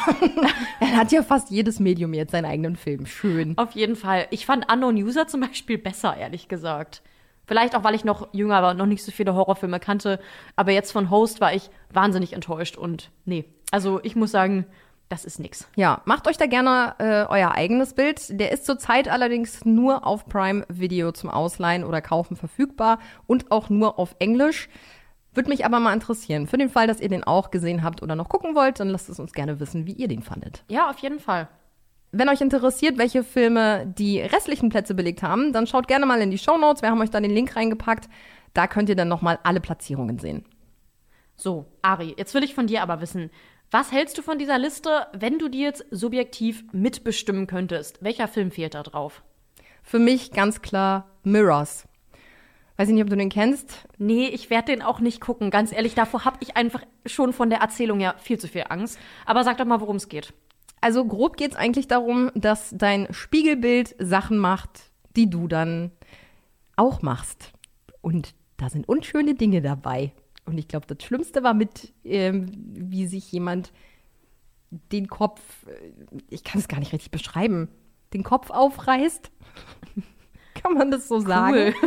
[0.80, 3.06] Er hat ja fast jedes Medium jetzt seinen eigenen Film.
[3.06, 3.56] Schön.
[3.56, 4.26] Auf jeden Fall.
[4.30, 7.02] Ich fand Unknown User zum Beispiel besser, ehrlich gesagt.
[7.46, 10.18] Vielleicht auch, weil ich noch jünger war und noch nicht so viele Horrorfilme kannte.
[10.56, 13.44] Aber jetzt von Host war ich wahnsinnig enttäuscht und nee.
[13.70, 14.66] Also ich muss sagen,
[15.08, 15.68] das ist nix.
[15.76, 18.40] Ja, macht euch da gerne äh, euer eigenes Bild.
[18.40, 23.70] Der ist zurzeit allerdings nur auf Prime Video zum Ausleihen oder Kaufen verfügbar und auch
[23.70, 24.68] nur auf Englisch.
[25.36, 26.46] Würde mich aber mal interessieren.
[26.46, 29.10] Für den Fall, dass ihr den auch gesehen habt oder noch gucken wollt, dann lasst
[29.10, 30.64] es uns gerne wissen, wie ihr den fandet.
[30.68, 31.48] Ja, auf jeden Fall.
[32.10, 36.30] Wenn euch interessiert, welche Filme die restlichen Plätze belegt haben, dann schaut gerne mal in
[36.30, 36.80] die Show Notes.
[36.80, 38.08] Wir haben euch da den Link reingepackt.
[38.54, 40.46] Da könnt ihr dann nochmal alle Platzierungen sehen.
[41.36, 43.30] So, Ari, jetzt will ich von dir aber wissen,
[43.70, 48.02] was hältst du von dieser Liste, wenn du die jetzt subjektiv mitbestimmen könntest?
[48.02, 49.22] Welcher Film fehlt da drauf?
[49.82, 51.85] Für mich ganz klar Mirrors.
[52.76, 53.88] Weiß ich nicht, ob du den kennst.
[53.96, 55.50] Nee, ich werde den auch nicht gucken.
[55.50, 58.98] Ganz ehrlich, davor habe ich einfach schon von der Erzählung her viel zu viel Angst.
[59.24, 60.34] Aber sag doch mal, worum es geht.
[60.80, 65.90] Also grob geht es eigentlich darum, dass dein Spiegelbild Sachen macht, die du dann
[66.76, 67.52] auch machst.
[68.02, 70.12] Und da sind unschöne Dinge dabei.
[70.44, 73.72] Und ich glaube, das Schlimmste war mit, ähm, wie sich jemand
[74.70, 75.92] den Kopf, äh,
[76.28, 77.68] ich kann es gar nicht richtig beschreiben,
[78.12, 79.30] den Kopf aufreißt.
[80.66, 81.74] kann man das so sagen?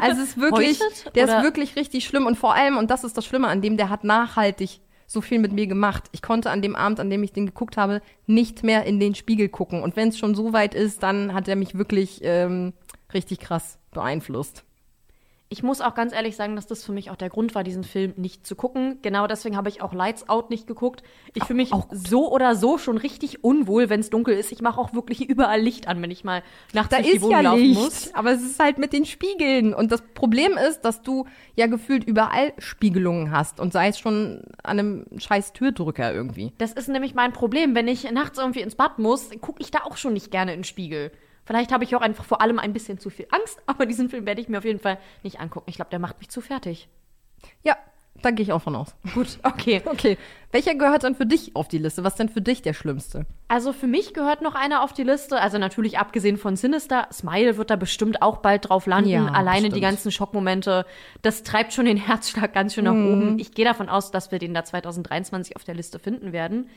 [0.00, 1.38] Also es ist wirklich, Heuchtet, der oder?
[1.38, 3.90] ist wirklich richtig schlimm und vor allem, und das ist das Schlimme an dem, der
[3.90, 6.04] hat nachhaltig so viel mit mir gemacht.
[6.12, 9.14] Ich konnte an dem Abend, an dem ich den geguckt habe, nicht mehr in den
[9.14, 9.82] Spiegel gucken.
[9.82, 12.72] Und wenn es schon so weit ist, dann hat er mich wirklich ähm,
[13.12, 14.64] richtig krass beeinflusst.
[15.52, 17.84] Ich muss auch ganz ehrlich sagen, dass das für mich auch der Grund war, diesen
[17.84, 18.96] Film nicht zu gucken.
[19.02, 21.02] Genau deswegen habe ich auch Lights Out nicht geguckt.
[21.34, 24.50] Ich fühle mich auch so oder so schon richtig unwohl, wenn es dunkel ist.
[24.50, 26.42] Ich mache auch wirklich überall Licht an, wenn ich mal
[26.72, 28.14] nachts Da durch die ist Wohnung ja laufen Licht, muss.
[28.14, 29.74] aber es ist halt mit den Spiegeln.
[29.74, 33.60] Und das Problem ist, dass du ja gefühlt überall Spiegelungen hast.
[33.60, 36.54] Und sei es schon an einem scheiß Türdrücker irgendwie.
[36.56, 37.74] Das ist nämlich mein Problem.
[37.74, 40.60] Wenn ich nachts irgendwie ins Bad muss, gucke ich da auch schon nicht gerne in
[40.60, 41.12] den Spiegel.
[41.52, 44.24] Vielleicht habe ich auch einfach vor allem ein bisschen zu viel Angst, aber diesen Film
[44.24, 45.66] werde ich mir auf jeden Fall nicht angucken.
[45.68, 46.88] Ich glaube, der macht mich zu fertig.
[47.62, 47.76] Ja,
[48.22, 48.94] da gehe ich auch von aus.
[49.12, 49.82] Gut, okay.
[49.86, 50.16] Okay.
[50.50, 52.04] Welcher gehört dann für dich auf die Liste?
[52.04, 53.26] Was ist denn für dich der schlimmste?
[53.48, 55.38] Also für mich gehört noch einer auf die Liste.
[55.40, 57.06] Also natürlich abgesehen von Sinister.
[57.12, 59.10] Smile wird da bestimmt auch bald drauf landen.
[59.10, 59.76] Ja, Alleine bestimmt.
[59.76, 60.86] die ganzen Schockmomente.
[61.20, 63.12] Das treibt schon den Herzschlag ganz schön nach Mhm.
[63.12, 63.38] oben.
[63.38, 66.70] Ich gehe davon aus, dass wir den da 2023 auf der Liste finden werden.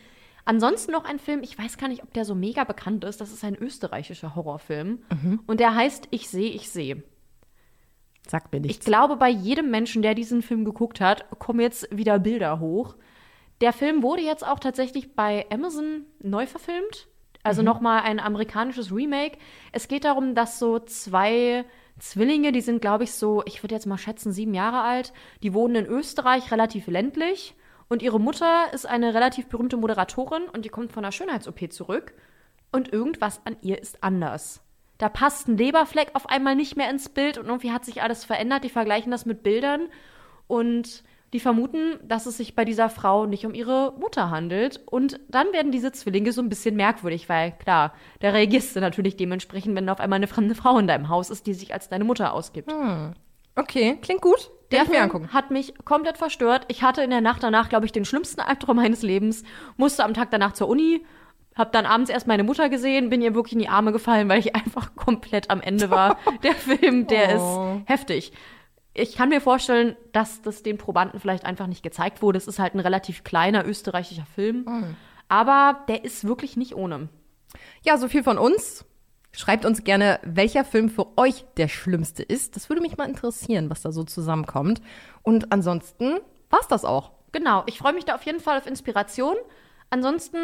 [0.45, 3.19] Ansonsten noch ein Film, ich weiß gar nicht, ob der so mega bekannt ist.
[3.19, 4.99] Das ist ein österreichischer Horrorfilm.
[5.23, 5.39] Mhm.
[5.47, 7.03] Und der heißt Ich sehe, ich sehe.
[8.27, 8.85] Sag mir Ich nichts.
[8.85, 12.95] glaube, bei jedem Menschen, der diesen Film geguckt hat, kommen jetzt wieder Bilder hoch.
[13.61, 17.07] Der Film wurde jetzt auch tatsächlich bei Amazon neu verfilmt.
[17.43, 17.65] Also Mhm.
[17.67, 19.37] nochmal ein amerikanisches Remake.
[19.71, 21.63] Es geht darum, dass so zwei
[21.99, 25.53] Zwillinge, die sind, glaube ich, so, ich würde jetzt mal schätzen, sieben Jahre alt, die
[25.53, 27.55] wohnen in Österreich, relativ ländlich.
[27.87, 32.13] Und ihre Mutter ist eine relativ berühmte Moderatorin und die kommt von einer Schönheits-OP zurück.
[32.71, 34.61] Und irgendwas an ihr ist anders.
[34.97, 38.23] Da passt ein Leberfleck auf einmal nicht mehr ins Bild und irgendwie hat sich alles
[38.23, 38.63] verändert.
[38.63, 39.89] Die vergleichen das mit Bildern
[40.47, 44.81] und die vermuten, dass es sich bei dieser Frau nicht um ihre Mutter handelt.
[44.85, 49.17] Und dann werden diese Zwillinge so ein bisschen merkwürdig, weil klar, da reagierst du natürlich
[49.17, 52.05] dementsprechend, wenn auf einmal eine fremde Frau in deinem Haus ist, die sich als deine
[52.05, 52.71] Mutter ausgibt.
[53.55, 54.51] Okay, klingt gut.
[54.71, 55.29] Der Film angucken.
[55.31, 56.65] hat mich komplett verstört.
[56.69, 59.43] Ich hatte in der Nacht danach, glaube ich, den schlimmsten Albtraum meines Lebens.
[59.77, 61.05] Musste am Tag danach zur Uni.
[61.55, 64.39] Hab dann abends erst meine Mutter gesehen, bin ihr wirklich in die Arme gefallen, weil
[64.39, 66.17] ich einfach komplett am Ende war.
[66.43, 67.77] Der Film, der Oh.
[67.83, 68.33] ist heftig.
[68.93, 72.37] Ich kann mir vorstellen, dass das den Probanden vielleicht einfach nicht gezeigt wurde.
[72.37, 74.95] Es ist halt ein relativ kleiner österreichischer Film.
[75.27, 77.09] Aber der ist wirklich nicht ohne.
[77.83, 78.85] Ja, so viel von uns.
[79.35, 82.55] Schreibt uns gerne, welcher Film für euch der schlimmste ist.
[82.55, 84.81] Das würde mich mal interessieren, was da so zusammenkommt.
[85.23, 86.19] Und ansonsten
[86.49, 87.11] war's das auch.
[87.31, 89.35] Genau, ich freue mich da auf jeden Fall auf Inspiration.
[89.89, 90.37] Ansonsten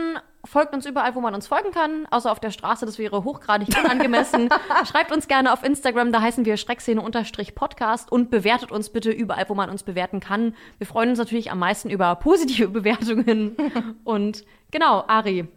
[0.45, 3.69] folgt uns überall, wo man uns folgen kann, außer auf der Straße, das wäre hochgradig
[3.83, 4.49] unangemessen.
[4.85, 9.55] Schreibt uns gerne auf Instagram, da heißen wir Schreckszene-Podcast und bewertet uns bitte überall, wo
[9.55, 10.53] man uns bewerten kann.
[10.77, 13.55] Wir freuen uns natürlich am meisten über positive Bewertungen.
[14.03, 15.47] und genau, Ari,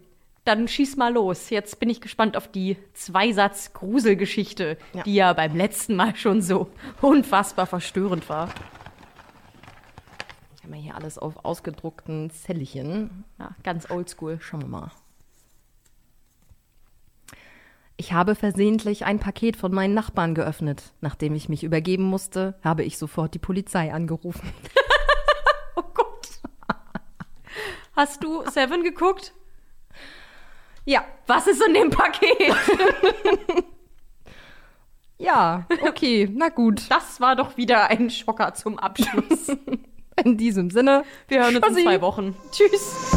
[0.45, 1.49] dann schieß mal los.
[1.49, 6.69] Jetzt bin ich gespannt auf die Zweisatz-Gruselgeschichte, die ja beim letzten Mal schon so
[7.01, 8.49] unfassbar verstörend war.
[10.55, 13.25] Ich habe hier alles auf ausgedruckten Zellchen.
[13.39, 14.37] Ja, ganz oldschool.
[14.39, 14.91] Schauen wir mal.
[17.97, 20.93] Ich habe versehentlich ein Paket von meinen Nachbarn geöffnet.
[21.01, 24.51] Nachdem ich mich übergeben musste, habe ich sofort die Polizei angerufen.
[27.95, 29.33] Hast du Seven geguckt?
[30.85, 31.03] Ja.
[31.27, 32.55] Was ist in dem Paket?
[35.17, 36.83] Ja, okay, na gut.
[36.89, 39.47] Das war doch wieder ein Schocker zum Abschluss.
[40.23, 41.79] In diesem Sinne, wir hören uns Tschüssi.
[41.81, 42.35] in zwei Wochen.
[42.51, 43.11] Tschüss.